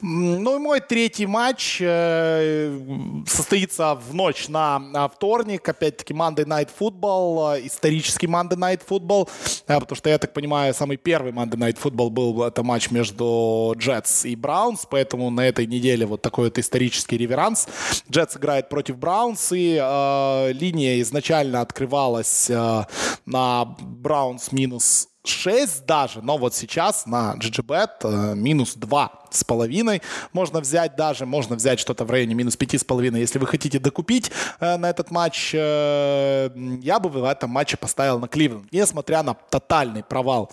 Ну 0.00 0.56
и 0.56 0.58
мой 0.58 0.80
третий 0.80 1.26
матч 1.26 1.78
э, 1.80 2.78
состоится 3.26 3.94
в 3.94 4.14
ночь 4.14 4.48
на, 4.48 5.08
вторник. 5.08 5.68
Опять-таки 5.68 6.14
Monday 6.14 6.44
Night 6.44 6.68
Football, 6.78 7.56
э, 7.56 7.66
исторический 7.66 8.26
Monday 8.26 8.56
Night 8.56 8.80
Football, 8.88 9.28
э, 9.66 9.80
потому 9.80 9.96
что, 9.96 10.10
я 10.10 10.18
так 10.18 10.32
понимаю, 10.32 10.74
самый 10.74 10.96
первый 10.96 11.32
Monday 11.32 11.56
Night 11.56 11.78
Football 11.82 12.10
был 12.10 12.42
это 12.42 12.62
матч 12.62 12.90
между 12.90 13.74
Джетс 13.78 14.24
и 14.24 14.36
Браунс, 14.36 14.86
поэтому 14.88 15.30
на 15.30 15.46
этой 15.46 15.66
неделе 15.66 16.06
вот 16.06 16.22
такой 16.22 16.46
вот 16.46 16.58
исторический 16.58 17.16
реверанс. 17.16 17.68
Джетс 18.10 18.36
играет 18.36 18.68
против 18.68 18.96
Браунс, 18.96 19.52
и 19.52 19.78
э, 19.80 20.52
линия 20.52 21.00
изначально 21.00 21.60
открывалась 21.60 22.48
э, 22.50 22.84
на 23.26 23.64
Браунс 23.64 24.52
минус 24.52 25.08
6 25.24 25.86
даже, 25.86 26.20
но 26.22 26.36
вот 26.36 26.54
сейчас 26.54 27.06
на 27.06 27.34
GGBet 27.36 27.88
э, 28.02 28.34
минус 28.34 28.74
2 28.74 29.12
с 29.30 29.42
половиной 29.42 30.02
можно 30.32 30.60
взять 30.60 30.96
даже, 30.96 31.24
можно 31.24 31.56
взять 31.56 31.80
что-то 31.80 32.04
в 32.04 32.10
районе 32.10 32.34
минус 32.34 32.56
5 32.56 32.80
с 32.80 32.84
половиной. 32.84 33.20
Если 33.20 33.38
вы 33.38 33.46
хотите 33.46 33.78
докупить 33.78 34.30
э, 34.60 34.76
на 34.76 34.90
этот 34.90 35.10
матч, 35.10 35.52
э, 35.54 36.50
я 36.82 37.00
бы 37.00 37.08
в 37.08 37.24
этом 37.24 37.50
матче 37.50 37.76
поставил 37.76 38.18
на 38.18 38.28
Кливленд, 38.28 38.70
несмотря 38.70 39.22
на 39.22 39.34
тотальный 39.34 40.02
провал 40.02 40.52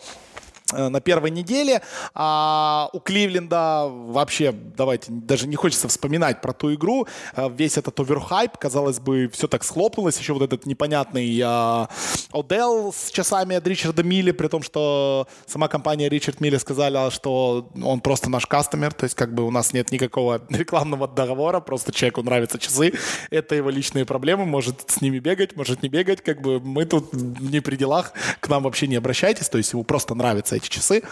на 0.71 1.01
первой 1.01 1.31
неделе. 1.31 1.81
А 2.13 2.89
у 2.93 2.99
Кливленда 2.99 3.87
вообще, 3.89 4.51
давайте, 4.51 5.11
даже 5.11 5.47
не 5.47 5.55
хочется 5.55 5.87
вспоминать 5.87 6.41
про 6.41 6.53
ту 6.53 6.73
игру. 6.73 7.07
Э, 7.35 7.49
весь 7.49 7.77
этот 7.77 7.99
оверхайп, 7.99 8.57
казалось 8.57 8.99
бы, 8.99 9.29
все 9.33 9.47
так 9.47 9.63
схлопнулось. 9.63 10.17
Еще 10.19 10.33
вот 10.33 10.41
этот 10.41 10.65
непонятный 10.65 11.41
а, 11.43 11.89
Одел 12.33 12.93
с 12.93 13.11
часами 13.11 13.55
от 13.55 13.67
Ричарда 13.67 14.03
Милли, 14.03 14.31
при 14.31 14.47
том, 14.47 14.63
что 14.63 15.27
сама 15.45 15.67
компания 15.67 16.09
Ричард 16.09 16.39
Милли 16.39 16.57
сказала, 16.57 17.11
что 17.11 17.69
он 17.81 18.01
просто 18.01 18.29
наш 18.29 18.45
кастомер, 18.45 18.93
то 18.93 19.05
есть 19.05 19.15
как 19.15 19.33
бы 19.33 19.43
у 19.43 19.51
нас 19.51 19.73
нет 19.73 19.91
никакого 19.91 20.41
рекламного 20.49 21.07
договора, 21.07 21.59
просто 21.59 21.91
человеку 21.91 22.23
нравятся 22.23 22.59
часы, 22.59 22.93
это 23.29 23.55
его 23.55 23.69
личные 23.69 24.05
проблемы, 24.05 24.45
может 24.45 24.89
с 24.89 25.01
ними 25.01 25.19
бегать, 25.19 25.55
может 25.55 25.83
не 25.83 25.89
бегать, 25.89 26.21
как 26.21 26.41
бы 26.41 26.59
мы 26.59 26.85
тут 26.85 27.13
не 27.13 27.59
при 27.59 27.75
делах, 27.75 28.13
к 28.39 28.47
нам 28.49 28.63
вообще 28.63 28.87
не 28.87 28.95
обращайтесь, 28.95 29.49
то 29.49 29.57
есть 29.57 29.73
ему 29.73 29.83
просто 29.83 30.15
нравятся 30.15 30.55
эти 30.61 30.69
часы. 30.69 31.03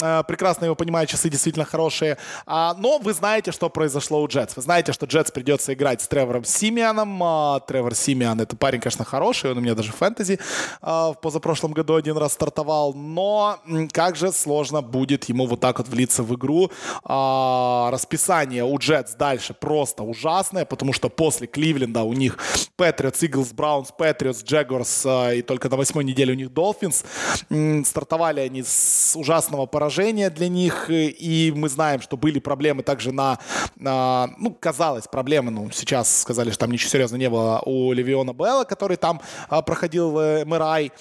Э, 0.00 0.22
прекрасно 0.26 0.64
его 0.64 0.74
понимаю, 0.74 1.06
часы 1.06 1.28
действительно 1.28 1.64
хорошие. 1.64 2.18
А, 2.46 2.74
но 2.78 2.98
вы 2.98 3.12
знаете, 3.12 3.52
что 3.52 3.68
произошло 3.68 4.22
у 4.22 4.28
Джетс. 4.28 4.56
Вы 4.56 4.62
знаете, 4.62 4.92
что 4.92 5.06
Джетс 5.06 5.30
придется 5.30 5.74
играть 5.74 6.02
с 6.02 6.08
Тревором 6.08 6.44
Симианом. 6.44 7.22
А, 7.22 7.60
Тревор 7.60 7.94
Симиан— 7.94 8.40
это 8.42 8.56
парень, 8.56 8.80
конечно, 8.80 9.04
хороший. 9.04 9.50
Он 9.50 9.58
у 9.58 9.60
меня 9.60 9.74
даже 9.74 9.92
в 9.92 9.96
фэнтези 9.96 10.38
а, 10.80 11.12
в 11.12 11.20
позапрошлом 11.20 11.72
году 11.72 11.94
один 11.94 12.16
раз 12.16 12.32
стартовал. 12.32 12.94
Но 12.94 13.58
как 13.92 14.16
же 14.16 14.32
сложно 14.32 14.82
будет 14.82 15.28
ему 15.28 15.46
вот 15.46 15.60
так 15.60 15.78
вот 15.78 15.88
влиться 15.88 16.22
в 16.22 16.34
игру. 16.34 16.70
Расписание 17.04 18.64
у 18.64 18.78
Джетс 18.78 19.14
дальше 19.14 19.54
просто 19.54 20.02
ужасное, 20.02 20.64
потому 20.64 20.92
что 20.92 21.08
после 21.08 21.46
Кливленда 21.46 22.02
у 22.02 22.12
них 22.12 22.38
Патриотс, 22.76 23.22
Иглс, 23.22 23.52
Браунс, 23.52 23.92
Патриотс, 23.96 24.42
Джегорс 24.42 25.06
и 25.34 25.42
только 25.42 25.68
на 25.68 25.76
восьмой 25.76 26.04
неделе 26.04 26.32
у 26.32 26.36
них 26.36 26.52
Долфинс. 26.52 27.04
Стартовали 27.84 28.40
они 28.40 28.62
с 28.62 28.77
с 28.78 29.16
ужасного 29.16 29.66
поражения 29.66 30.30
для 30.30 30.48
них, 30.48 30.86
и 30.88 31.52
мы 31.54 31.68
знаем, 31.68 32.00
что 32.00 32.16
были 32.16 32.38
проблемы 32.38 32.82
также 32.82 33.12
на, 33.12 33.38
на 33.76 34.30
ну, 34.38 34.50
казалось, 34.58 35.06
проблемы, 35.06 35.50
ну, 35.50 35.70
сейчас 35.72 36.20
сказали, 36.20 36.50
что 36.50 36.60
там 36.60 36.70
ничего 36.70 36.90
серьезного 36.90 37.20
не 37.20 37.30
было 37.30 37.62
у 37.64 37.92
Левиона 37.92 38.32
Белла, 38.32 38.64
который 38.64 38.96
там 38.96 39.20
а, 39.48 39.62
проходил 39.62 40.12
МРАЙ. 40.44 40.92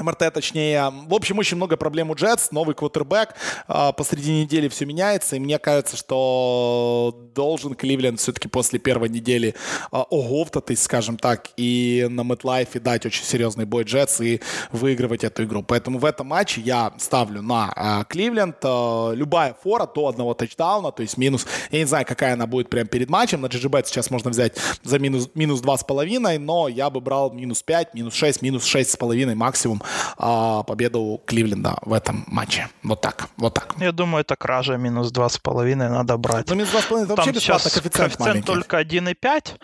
МРТ, 0.00 0.32
точнее. 0.32 0.90
В 1.06 1.12
общем, 1.12 1.38
очень 1.38 1.58
много 1.58 1.76
проблем 1.76 2.10
у 2.10 2.14
Джетс. 2.14 2.50
Новый 2.50 2.74
квотербек. 2.74 3.34
А, 3.68 3.92
посреди 3.92 4.40
недели 4.40 4.68
все 4.68 4.86
меняется. 4.86 5.36
И 5.36 5.38
мне 5.38 5.58
кажется, 5.58 5.98
что 5.98 7.28
должен 7.34 7.74
Кливленд 7.74 8.18
все-таки 8.18 8.48
после 8.48 8.78
первой 8.78 9.10
недели 9.10 9.54
а, 9.90 10.06
оговтатись, 10.10 10.82
скажем 10.82 11.18
так, 11.18 11.50
и 11.58 12.06
на 12.08 12.22
MetLife 12.22 12.80
дать 12.80 13.04
очень 13.04 13.22
серьезный 13.22 13.66
бой 13.66 13.84
Джетс 13.84 14.22
и 14.22 14.40
выигрывать 14.70 15.24
эту 15.24 15.44
игру. 15.44 15.62
Поэтому 15.62 15.98
в 15.98 16.06
этом 16.06 16.26
матче 16.26 16.62
я 16.62 16.94
ставлю 16.98 17.42
на 17.42 17.70
а, 17.76 18.04
Кливленд. 18.04 18.56
Любая 18.62 19.54
фора 19.62 19.86
до 19.86 20.08
одного 20.08 20.32
тачдауна, 20.32 20.90
то 20.92 21.02
есть 21.02 21.18
минус. 21.18 21.46
Я 21.70 21.80
не 21.80 21.84
знаю, 21.84 22.06
какая 22.06 22.32
она 22.32 22.46
будет 22.46 22.70
прямо 22.70 22.88
перед 22.88 23.10
матчем. 23.10 23.42
На 23.42 23.46
GGBet 23.46 23.84
сейчас 23.84 24.10
можно 24.10 24.30
взять 24.30 24.56
за 24.82 24.98
минус, 24.98 25.28
минус 25.34 25.60
2,5, 25.60 26.38
но 26.38 26.68
я 26.68 26.88
бы 26.88 27.02
брал 27.02 27.30
минус 27.30 27.62
5, 27.62 27.92
минус 27.92 28.14
6, 28.14 28.40
минус 28.40 28.64
6,5 28.64 29.34
максимум 29.34 29.81
а, 30.16 30.62
победу 30.62 31.20
Кливленда 31.26 31.78
в 31.82 31.92
этом 31.92 32.24
матче. 32.26 32.68
Вот 32.82 33.00
так, 33.00 33.28
вот 33.36 33.54
так. 33.54 33.74
Я 33.78 33.92
думаю, 33.92 34.22
это 34.22 34.36
кража 34.36 34.76
минус 34.76 35.10
два 35.10 35.28
с 35.28 35.38
половиной 35.38 35.88
надо 35.88 36.16
брать. 36.16 36.48
Ну, 36.48 36.54
минус 36.54 36.70
два 36.70 36.80
с 36.80 36.84
половиной 36.84 37.06
это 37.12 37.16
вообще 37.16 37.32
бесплатно, 37.32 37.70
коэффициент, 37.70 38.16
коэффициент 38.16 38.46
маленький. 38.46 38.46
только 38.46 38.80
1,5 38.80 39.58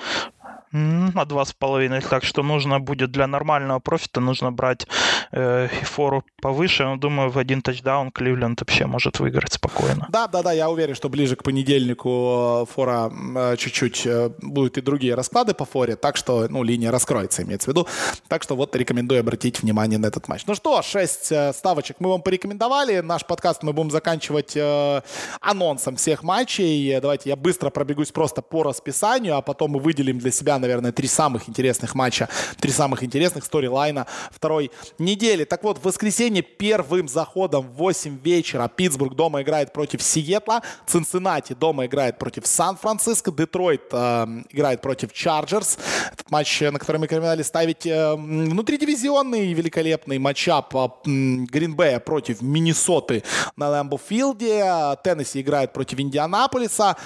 на 0.73 1.25
два 1.25 1.45
с 1.45 1.53
половиной, 1.53 2.01
так 2.01 2.25
что 2.25 2.43
нужно 2.43 2.81
будет 2.81 3.11
для 3.11 3.27
нормального 3.27 3.79
профита 3.79 4.21
нужно 4.21 4.53
брать 4.53 4.87
э, 5.33 5.69
фору 5.83 6.25
повыше. 6.43 6.85
Но 6.85 6.97
думаю, 6.97 7.31
в 7.31 7.39
один 7.39 7.63
тачдаун 7.63 8.11
Кливленд 8.11 8.61
вообще 8.61 8.87
может 8.87 9.21
выиграть 9.21 9.53
спокойно. 9.53 10.07
Да, 10.11 10.27
да, 10.27 10.43
да, 10.43 10.53
я 10.53 10.69
уверен, 10.69 10.95
что 10.95 11.09
ближе 11.09 11.37
к 11.37 11.43
понедельнику 11.43 12.65
э, 12.65 12.73
фора 12.73 13.11
э, 13.37 13.57
чуть-чуть 13.57 14.07
э, 14.07 14.31
будут 14.43 14.79
и 14.79 14.81
другие 14.81 15.15
расклады 15.15 15.55
по 15.55 15.65
форе, 15.65 15.97
так 15.97 16.17
что, 16.17 16.49
ну, 16.49 16.63
линия 16.63 16.91
раскроется, 16.91 17.43
имеется 17.43 17.71
в 17.71 17.75
виду. 17.75 17.87
Так 18.29 18.43
что 18.43 18.57
вот 18.57 18.77
рекомендую 18.77 19.21
обратить 19.21 19.63
внимание 19.63 19.99
на 19.99 20.07
этот 20.07 20.29
матч. 20.29 20.45
Ну 20.47 20.55
что, 20.55 20.83
шесть 20.83 21.33
ставочек 21.55 21.97
мы 22.01 22.11
вам 22.11 22.23
порекомендовали. 22.23 23.01
Наш 23.01 23.25
подкаст 23.25 23.63
мы 23.63 23.73
будем 23.73 23.91
заканчивать 23.91 24.57
э, 24.57 25.03
анонсом 25.41 25.97
всех 25.97 26.23
матчей. 26.23 27.01
Давайте 27.01 27.31
я 27.31 27.37
быстро 27.37 27.71
пробегусь 27.71 28.13
просто 28.13 28.43
по 28.43 28.63
расписанию, 28.63 29.37
а 29.37 29.43
потом 29.43 29.73
мы 29.73 29.81
выделим 29.81 30.19
для 30.19 30.31
себя 30.31 30.58
наверное, 30.59 30.93
три 30.93 31.09
самых 31.09 31.49
интересных 31.49 31.95
матча, 31.95 32.29
три 32.61 32.73
самых 32.73 33.03
интересных 33.03 33.45
сторилайна 33.45 34.07
второй 34.31 34.71
недели. 34.99 35.45
Так 35.45 35.65
вот, 35.65 35.79
в 35.79 35.85
воскресенье 35.85 36.43
первым 36.43 37.09
заходом 37.09 37.67
в 37.67 37.77
8 37.77 38.19
вечера 38.23 38.69
Питтсбург 38.69 39.15
дома 39.15 39.43
играет 39.43 39.73
против 39.73 40.03
Сиетла, 40.03 40.63
Цинциннати 40.87 41.55
дома 41.55 41.87
играет 41.87 42.19
против 42.19 42.47
Сан-Франциско, 42.47 43.31
Детройт 43.31 43.83
э, 43.93 44.27
играет 44.51 44.81
против 44.81 45.13
Чарджерс. 45.13 45.79
Этот 46.13 46.31
матч, 46.31 46.61
на 46.61 46.79
который 46.79 46.99
мы 46.99 47.05
рекомендовали 47.05 47.43
ставить 47.43 47.87
э, 47.87 48.15
внутридивизионный 48.15 49.53
великолепный 49.53 50.19
matchup 50.19 50.75
э, 50.75 50.89
Гринбея 51.05 52.01
против 52.01 52.43
Миннесоты 52.43 53.23
на 53.57 53.71
Lambeau 53.71 53.99
Field 53.99 54.46
е. 54.46 54.65
Теннесси 55.03 55.41
играет 55.41 55.73
против 55.73 55.99
Индианаполиса. 55.99 56.97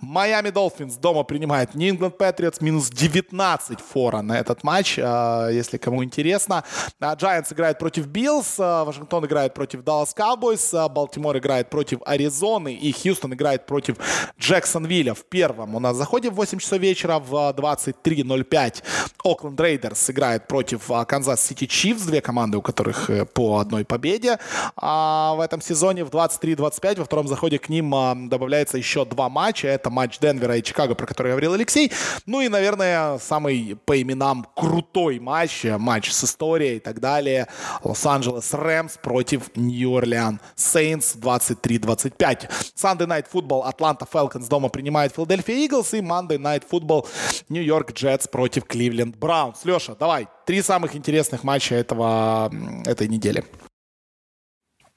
Майами 0.00 0.50
Dolphins 0.50 0.96
дома 0.96 1.24
принимает 1.24 1.74
New 1.74 1.87
England 1.87 2.18
Patriots 2.18 2.60
минус 2.60 2.90
19 2.94 3.80
фора 3.80 4.22
на 4.22 4.38
этот 4.38 4.62
матч, 4.62 4.98
а, 5.02 5.48
если 5.48 5.78
кому 5.78 6.04
интересно. 6.04 6.64
Giants 7.00 7.46
а, 7.50 7.54
играет 7.54 7.78
против 7.78 8.06
Bills, 8.06 8.56
а, 8.58 8.84
Вашингтон 8.84 9.26
играет 9.26 9.54
против 9.54 9.80
Dallas 9.80 10.14
Cowboys, 10.16 10.88
Балтимор 10.88 11.36
играет 11.38 11.70
против 11.70 11.98
Аризоны 12.06 12.74
и 12.74 12.92
Хьюстон 12.92 13.34
играет 13.34 13.66
против 13.66 13.96
Джексонвилля 14.38 15.14
в 15.14 15.24
первом. 15.24 15.74
У 15.74 15.80
нас 15.80 15.96
заходит 15.96 16.32
в 16.32 16.36
8 16.36 16.58
часов 16.58 16.78
вечера 16.78 17.18
в 17.18 17.32
23.05. 17.56 18.82
Окленд 19.24 19.60
Raiders 19.60 20.10
играет 20.10 20.46
против 20.46 20.90
Канзас 21.08 21.44
Сити 21.44 21.66
Chiefs, 21.66 22.02
две 22.02 22.20
команды, 22.20 22.58
у 22.58 22.62
которых 22.62 23.10
э, 23.10 23.24
по 23.24 23.58
одной 23.58 23.84
победе 23.84 24.38
в 24.76 25.40
этом 25.42 25.60
сезоне. 25.60 26.04
В 26.04 26.10
23.25 26.10 26.98
во 26.98 27.04
втором 27.04 27.26
заходе 27.26 27.58
к 27.58 27.68
ним 27.68 28.28
добавляется 28.28 28.78
еще 28.78 29.04
два 29.04 29.28
матча. 29.28 29.68
Это 29.68 29.90
матч 29.90 30.18
Денвера 30.18 30.56
и 30.56 30.62
Чикаго, 30.62 30.94
про 30.94 31.06
который 31.06 31.32
говорил 31.32 31.54
Алексей. 31.54 31.90
Ну 32.26 32.40
и, 32.40 32.48
наверное, 32.48 32.83
главное, 32.84 33.18
самый 33.18 33.76
по 33.84 34.00
именам 34.00 34.46
крутой 34.54 35.18
матч, 35.18 35.64
матч 35.78 36.10
с 36.10 36.24
историей 36.24 36.76
и 36.76 36.80
так 36.80 37.00
далее. 37.00 37.48
Лос-Анджелес 37.82 38.52
Rams 38.52 38.98
против 38.98 39.50
Нью-Орлеан 39.56 40.40
Saints 40.54 41.16
23-25. 41.16 42.50
Sunday 42.76 43.06
Night 43.06 43.26
Football 43.32 43.64
Атланта 43.64 44.06
Falcons 44.10 44.48
дома 44.48 44.68
принимает 44.68 45.14
Филадельфия 45.14 45.64
Иглс 45.64 45.94
и 45.94 45.98
Monday 45.98 46.38
Night 46.38 46.64
Football 46.70 47.06
Нью-Йорк 47.48 47.92
Джетс 47.92 48.28
против 48.28 48.64
Кливленд 48.64 49.16
Браунс. 49.16 49.64
Леша, 49.64 49.94
давай, 49.94 50.28
три 50.46 50.62
самых 50.62 50.94
интересных 50.96 51.44
матча 51.44 51.74
этого, 51.74 52.50
этой 52.84 53.08
недели. 53.08 53.44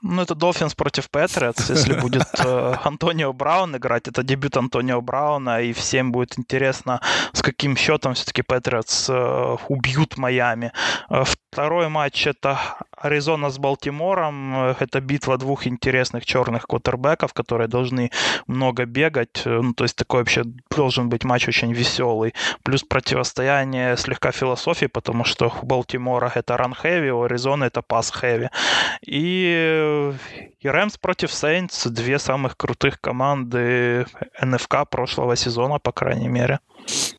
Ну, 0.09 0.21
это 0.21 0.35
Долфинс 0.35 0.73
против 0.73 1.09
Патриотс. 1.09 1.69
Если 1.69 1.93
будет 2.01 2.27
э, 2.39 2.75
Антонио 2.83 3.33
Браун 3.33 3.75
играть, 3.75 4.07
это 4.07 4.23
дебют 4.23 4.55
Антонио 4.55 5.01
Брауна, 5.01 5.61
и 5.61 5.73
всем 5.73 6.11
будет 6.11 6.39
интересно, 6.39 7.01
с 7.33 7.41
каким 7.41 7.75
счетом 7.75 8.13
все-таки 8.13 8.41
Патриотс 8.41 9.09
э, 9.09 9.57
убьют 9.67 10.17
Майами. 10.17 10.71
Э, 11.09 11.23
второй 11.51 11.89
матч 11.89 12.27
это 12.27 12.59
Аризона 12.95 13.49
с 13.49 13.57
Балтимором. 13.57 14.55
Э, 14.55 14.75
это 14.79 15.01
битва 15.01 15.37
двух 15.37 15.67
интересных 15.67 16.25
черных 16.25 16.67
квотербеков, 16.67 17.33
которые 17.33 17.67
должны 17.67 18.11
много 18.47 18.85
бегать. 18.85 19.43
Э, 19.45 19.61
ну, 19.61 19.73
то 19.73 19.83
есть 19.83 19.95
такой 19.95 20.21
вообще 20.21 20.43
должен 20.75 21.09
быть 21.09 21.23
матч 21.23 21.47
очень 21.47 21.73
веселый. 21.73 22.33
Плюс 22.63 22.83
противостояние 22.83 23.97
слегка 23.97 24.31
философии, 24.31 24.87
потому 24.87 25.23
что 25.23 25.53
у 25.61 25.65
Балтимора 25.65 26.31
это 26.35 26.57
ран-хэви, 26.57 27.11
у 27.11 27.23
Аризоны 27.23 27.65
это 27.65 27.81
пас-хэви. 27.81 28.49
И 29.05 30.13
и 30.59 30.67
Рэмс 30.69 30.97
против 30.97 31.31
Сейнтс, 31.31 31.87
две 31.87 32.19
самых 32.19 32.57
крутых 32.57 32.99
команды 32.99 34.05
НФК 34.41 34.89
прошлого 34.89 35.35
сезона, 35.35 35.79
по 35.79 35.91
крайней 35.91 36.27
мере. 36.27 36.59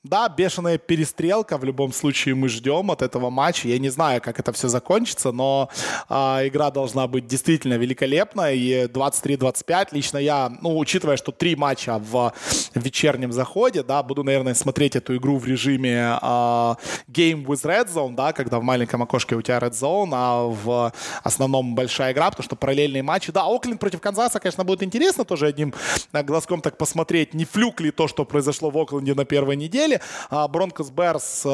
Да, 0.05 0.29
бешеная 0.29 0.79
перестрелка. 0.79 1.59
В 1.59 1.65
любом 1.65 1.93
случае 1.93 2.35
мы 2.35 2.49
ждем 2.49 2.91
от 2.91 3.03
этого 3.03 3.31
матча. 3.31 3.69
Я 3.69 3.79
не 3.79 3.91
знаю, 3.91 4.21
как 4.23 4.39
это 4.41 4.53
все 4.53 4.69
закончится, 4.69 5.33
но 5.33 5.69
э, 6.09 6.15
игра 6.49 6.71
должна 6.71 7.07
быть 7.07 7.27
действительно 7.27 7.75
великолепной. 7.75 8.59
И 8.59 8.85
23-25 8.85 9.89
лично 9.93 10.19
я, 10.19 10.51
ну, 10.63 10.79
учитывая, 10.79 11.17
что 11.17 11.33
три 11.33 11.57
матча 11.57 11.99
в 11.99 12.33
вечернем 12.75 13.33
заходе, 13.33 13.83
да, 13.83 14.03
буду, 14.03 14.25
наверное, 14.25 14.55
смотреть 14.55 14.97
эту 14.97 15.17
игру 15.17 15.39
в 15.39 15.47
режиме 15.47 16.19
э, 16.21 16.75
Game 17.09 17.45
with 17.45 17.65
Red 17.65 17.93
Zone, 17.93 18.15
да, 18.15 18.33
когда 18.33 18.59
в 18.59 18.63
маленьком 18.63 19.03
окошке 19.03 19.35
у 19.35 19.43
тебя 19.43 19.59
Red 19.59 19.73
Zone, 19.73 20.11
а 20.13 20.45
в 20.45 20.93
основном 21.23 21.75
большая 21.75 22.13
игра, 22.13 22.31
потому 22.31 22.45
что 22.45 22.57
параллельные 22.57 23.03
матчи. 23.03 23.33
Да, 23.33 23.45
Окленд 23.45 23.81
против 23.81 24.01
Канзаса, 24.01 24.41
конечно, 24.41 24.65
будет 24.65 24.83
интересно 24.83 25.25
тоже 25.25 25.47
одним 25.47 25.75
глазком 26.13 26.61
так 26.61 26.79
посмотреть, 26.79 27.35
не 27.35 27.45
флюк 27.45 27.81
ли 27.81 27.91
то, 27.91 28.09
что 28.09 28.25
произошло 28.25 28.71
в 28.71 28.79
Окленде 28.79 29.15
на 29.15 29.25
первой 29.25 29.57
неделе. 29.59 30.01
А 30.31 30.49
Бронкос 30.49 30.91
Берс 30.91 31.43
э, 31.45 31.49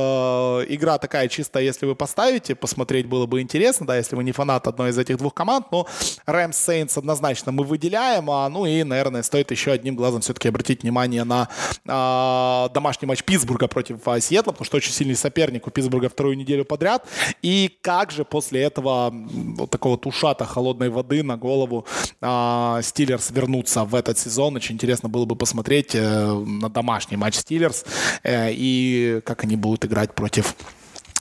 игра 0.68 0.98
такая 0.98 1.28
чистая, 1.28 1.64
если 1.64 1.86
вы 1.86 1.94
поставите, 1.94 2.54
посмотреть 2.54 3.06
было 3.06 3.26
бы 3.26 3.40
интересно, 3.40 3.86
да, 3.86 3.96
если 3.96 4.16
вы 4.16 4.24
не 4.24 4.32
фанат 4.32 4.66
одной 4.66 4.90
из 4.90 4.98
этих 4.98 5.16
двух 5.18 5.34
команд, 5.34 5.66
но 5.70 5.86
Рэмс 6.26 6.56
Сейнс 6.56 6.96
однозначно 6.96 7.52
мы 7.52 7.64
выделяем, 7.64 8.30
а, 8.30 8.48
ну 8.48 8.66
и, 8.66 8.82
наверное, 8.82 9.22
стоит 9.22 9.50
еще 9.50 9.72
одним 9.72 9.96
глазом 9.96 10.20
все-таки 10.20 10.48
обратить 10.48 10.82
внимание 10.82 11.24
на 11.24 11.48
а, 11.86 12.68
домашний 12.70 13.06
матч 13.06 13.22
Питтсбурга 13.24 13.68
против 13.68 14.06
а, 14.06 14.20
Сиэтла, 14.20 14.52
потому 14.52 14.64
что 14.64 14.76
очень 14.76 14.92
сильный 14.92 15.16
соперник 15.16 15.66
у 15.66 15.70
Питтсбурга 15.70 16.08
вторую 16.08 16.36
неделю 16.36 16.64
подряд, 16.64 17.06
и 17.42 17.76
как 17.80 18.10
же 18.10 18.24
после 18.24 18.62
этого 18.62 19.10
вот 19.12 19.70
такого 19.70 19.98
тушата 19.98 20.44
холодной 20.44 20.88
воды 20.88 21.22
на 21.22 21.36
голову 21.36 21.86
а, 22.20 22.80
Стиллерс 22.82 23.30
вернутся 23.30 23.84
в 23.84 23.94
этот 23.94 24.18
сезон, 24.18 24.56
очень 24.56 24.74
интересно 24.74 25.08
было 25.08 25.24
бы 25.24 25.36
посмотреть 25.36 25.94
э, 25.94 26.32
на 26.32 26.68
домашний 26.68 27.16
матч 27.16 27.36
Стиллерс, 27.36 27.84
и 28.24 29.20
как 29.24 29.44
они 29.44 29.57
будут 29.57 29.85
играть 29.85 30.14
против 30.14 30.54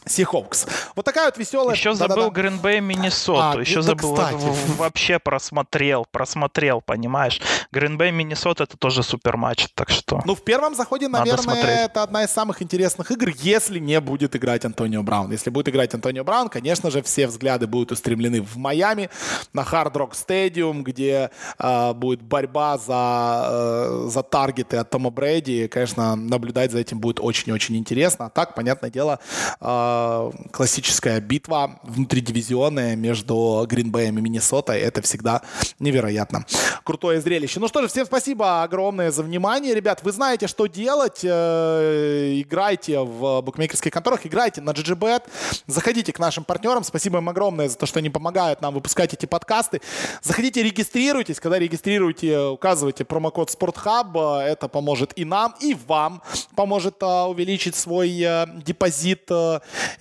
Сихокс. 0.06 0.68
Вот 0.96 1.06
такая 1.06 1.26
вот 1.26 1.38
веселая... 1.38 1.76
Еще 1.76 1.94
забыл 1.94 2.30
Гринбей, 2.30 2.80
Миннесоту. 2.80 3.58
А, 3.58 3.60
Еще 3.60 3.76
да, 3.76 3.82
забыл. 3.82 4.16
Кстати. 4.16 4.36
Вообще 4.78 5.20
просмотрел, 5.20 6.06
просмотрел, 6.12 6.82
понимаешь. 6.82 7.42
Гринбей, 7.72 8.12
Миннесота 8.12 8.63
это 8.66 8.78
тоже 8.78 9.04
супер 9.04 9.38
матч, 9.38 9.68
так 9.74 9.89
что... 9.89 10.22
Ну, 10.26 10.36
в 10.36 10.44
первом 10.44 10.76
заходе, 10.76 11.08
наверное, 11.08 11.86
это 11.86 12.04
одна 12.04 12.24
из 12.24 12.32
самых 12.32 12.62
интересных 12.62 13.12
игр, 13.12 13.30
если 13.39 13.80
не 13.80 14.00
будет 14.00 14.36
играть 14.36 14.66
Антонио 14.66 15.04
Браун. 15.04 15.32
Если 15.32 15.50
будет 15.50 15.70
играть 15.70 15.94
Антонио 15.94 16.24
Браун, 16.24 16.50
конечно 16.50 16.92
же, 16.92 17.02
все 17.02 17.28
взгляды 17.28 17.68
будут 17.68 17.92
устремлены 17.92 18.42
в 18.42 18.58
Майами, 18.58 19.10
на 19.54 19.62
Hard 19.62 19.94
Rock 19.94 20.12
Stadium, 20.12 20.82
где 20.82 21.30
э, 21.60 21.94
будет 21.94 22.22
борьба 22.22 22.78
за, 22.78 23.48
э, 23.48 24.08
за 24.10 24.24
таргеты 24.24 24.78
от 24.78 24.89
Тома 24.89 25.10
Брэди. 25.10 25.68
Конечно, 25.68 26.16
наблюдать 26.16 26.72
за 26.72 26.80
этим 26.80 27.00
будет 27.00 27.20
очень-очень 27.20 27.78
интересно. 27.78 28.26
А 28.26 28.30
так, 28.30 28.56
понятное 28.56 28.89
дело, 28.89 29.20
э, 29.60 29.93
классическая 30.52 31.20
битва 31.20 31.80
внутридивизионная 31.84 32.96
между 32.96 33.66
Гринбеем 33.70 34.18
и 34.18 34.22
Миннесотой. 34.22 34.80
Это 34.80 35.02
всегда 35.02 35.42
невероятно 35.80 36.46
крутое 36.84 37.22
зрелище. 37.22 37.60
Ну 37.60 37.68
что 37.68 37.82
же, 37.82 37.88
всем 37.88 38.06
спасибо 38.06 38.64
огромное 38.64 39.12
за 39.12 39.24
внимание. 39.24 39.74
Ребят, 39.74 40.04
вы 40.04 40.12
знаете, 40.12 40.48
что 40.48 40.68
делать. 40.68 41.22
Э, 41.24 42.42
играйте 42.42 43.00
в 43.00 43.42
букмекерских 43.42 43.92
конторах, 43.92 44.26
играйте 44.26 44.62
на 44.62 44.72
GGBet. 44.72 45.24
Заходите 45.68 46.14
к 46.14 46.20
нашим 46.20 46.44
партнерам. 46.44 46.84
Спасибо 46.84 47.20
им 47.20 47.30
огромное 47.30 47.70
за 47.70 47.78
то, 47.78 47.86
что 47.86 48.00
они 48.00 48.10
помогают 48.10 48.62
нам 48.62 48.74
выпускать 48.74 49.14
эти 49.14 49.26
подкасты. 49.26 49.82
Заходите, 50.22 50.62
регистрируйтесь. 50.62 51.40
Когда 51.40 51.58
регистрируете, 51.58 52.40
указывайте 52.40 53.06
промокод 53.06 53.50
SportHub. 53.50 54.42
Это 54.42 54.68
поможет 54.68 55.14
и 55.16 55.26
нам, 55.26 55.56
и 55.60 55.76
вам. 55.88 56.22
Поможет 56.56 56.96
а, 57.02 57.28
увеличить 57.28 57.76
свой 57.76 58.22
а, 58.24 58.48
депозит 58.66 59.30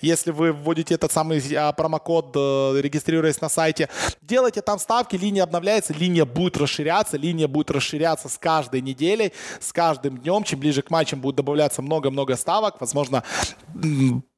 если 0.01 0.31
вы 0.31 0.51
вводите 0.51 0.95
этот 0.95 1.11
самый 1.11 1.41
а, 1.55 1.71
промокод, 1.71 2.35
э, 2.35 2.81
регистрируясь 2.81 3.41
на 3.41 3.49
сайте. 3.49 3.89
Делайте 4.21 4.61
там 4.61 4.79
ставки, 4.79 5.15
линия 5.15 5.43
обновляется, 5.43 5.93
линия 5.93 6.25
будет 6.25 6.57
расширяться, 6.57 7.17
линия 7.17 7.47
будет 7.47 7.71
расширяться 7.71 8.29
с 8.29 8.37
каждой 8.37 8.81
неделей, 8.81 9.33
с 9.59 9.71
каждым 9.73 10.17
днем. 10.17 10.43
Чем 10.43 10.59
ближе 10.59 10.81
к 10.81 10.89
матчам 10.89 11.21
будет 11.21 11.35
добавляться 11.35 11.81
много-много 11.81 12.35
ставок, 12.35 12.79
возможно, 12.79 13.23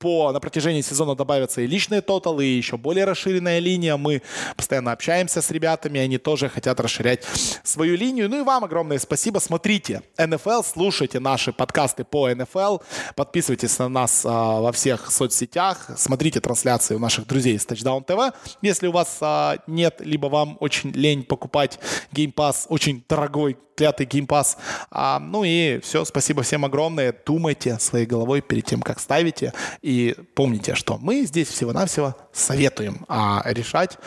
по, 0.05 0.31
на 0.31 0.39
протяжении 0.39 0.81
сезона 0.81 1.15
добавятся 1.15 1.61
и 1.61 1.65
личные 1.65 2.01
тоталы, 2.01 2.45
и 2.45 2.57
еще 2.57 2.77
более 2.77 3.05
расширенная 3.05 3.57
линия. 3.57 3.97
Мы 3.97 4.21
постоянно 4.55 4.91
общаемся 4.91 5.41
с 5.41 5.49
ребятами, 5.49 5.99
они 5.99 6.19
тоже 6.19 6.47
хотят 6.47 6.79
расширять 6.79 7.23
свою 7.63 7.97
линию. 7.97 8.29
Ну 8.29 8.41
и 8.41 8.43
вам 8.43 8.63
огромное 8.63 8.99
спасибо. 8.99 9.39
Смотрите 9.39 10.03
NFL, 10.15 10.63
слушайте 10.63 11.19
наши 11.19 11.51
подкасты 11.51 12.03
по 12.03 12.29
NFL, 12.29 12.83
подписывайтесь 13.15 13.79
на 13.79 13.89
нас 13.89 14.21
а, 14.23 14.61
во 14.61 14.71
всех 14.71 15.09
соцсетях, 15.09 15.89
смотрите 15.97 16.39
трансляции 16.39 16.93
у 16.93 16.99
наших 16.99 17.25
друзей 17.25 17.57
с 17.57 17.65
Touchdown 17.65 18.05
TV. 18.05 18.31
Если 18.61 18.85
у 18.85 18.91
вас 18.91 19.17
а, 19.21 19.57
нет, 19.65 20.01
либо 20.01 20.27
вам 20.27 20.57
очень 20.59 20.91
лень 20.91 21.23
покупать 21.23 21.79
Game 22.13 22.31
Pass, 22.31 22.67
очень 22.69 23.03
дорогой 23.09 23.57
клятый 23.75 24.05
Game 24.05 24.25
Pass. 24.25 24.57
А, 24.89 25.19
ну 25.19 25.43
и 25.43 25.79
все, 25.79 26.05
спасибо 26.05 26.43
всем 26.43 26.65
огромное. 26.65 27.13
Думайте 27.25 27.77
своей 27.79 28.05
головой 28.05 28.41
перед 28.41 28.65
тем, 28.65 28.81
как 28.81 28.99
ставите. 28.99 29.53
И 29.81 29.94
помните, 30.33 30.75
что 30.75 30.97
мы 30.97 31.23
здесь 31.25 31.47
всего-навсего 31.47 32.15
советуем, 32.33 33.05
а 33.07 33.41
решать 33.45 33.97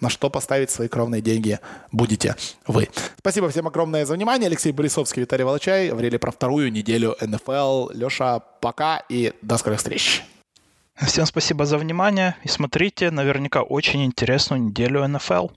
на 0.00 0.10
что 0.10 0.30
поставить 0.30 0.70
свои 0.70 0.88
кровные 0.88 1.20
деньги 1.20 1.58
будете 1.92 2.36
вы. 2.66 2.88
Спасибо 3.18 3.48
всем 3.48 3.66
огромное 3.66 4.06
за 4.06 4.14
внимание. 4.14 4.46
Алексей 4.46 4.72
Борисовский, 4.72 5.22
Виталий 5.22 5.44
Волочай. 5.44 5.88
Говорили 5.88 6.16
про 6.16 6.30
вторую 6.30 6.70
неделю 6.70 7.16
НФЛ. 7.20 7.90
Леша, 7.90 8.38
пока 8.38 9.02
и 9.08 9.32
до 9.42 9.58
скорых 9.58 9.78
встреч. 9.78 10.22
Всем 10.96 11.26
спасибо 11.26 11.64
за 11.64 11.78
внимание 11.78 12.34
и 12.42 12.48
смотрите 12.48 13.10
наверняка 13.10 13.62
очень 13.62 14.04
интересную 14.04 14.62
неделю 14.62 15.06
НФЛ. 15.06 15.48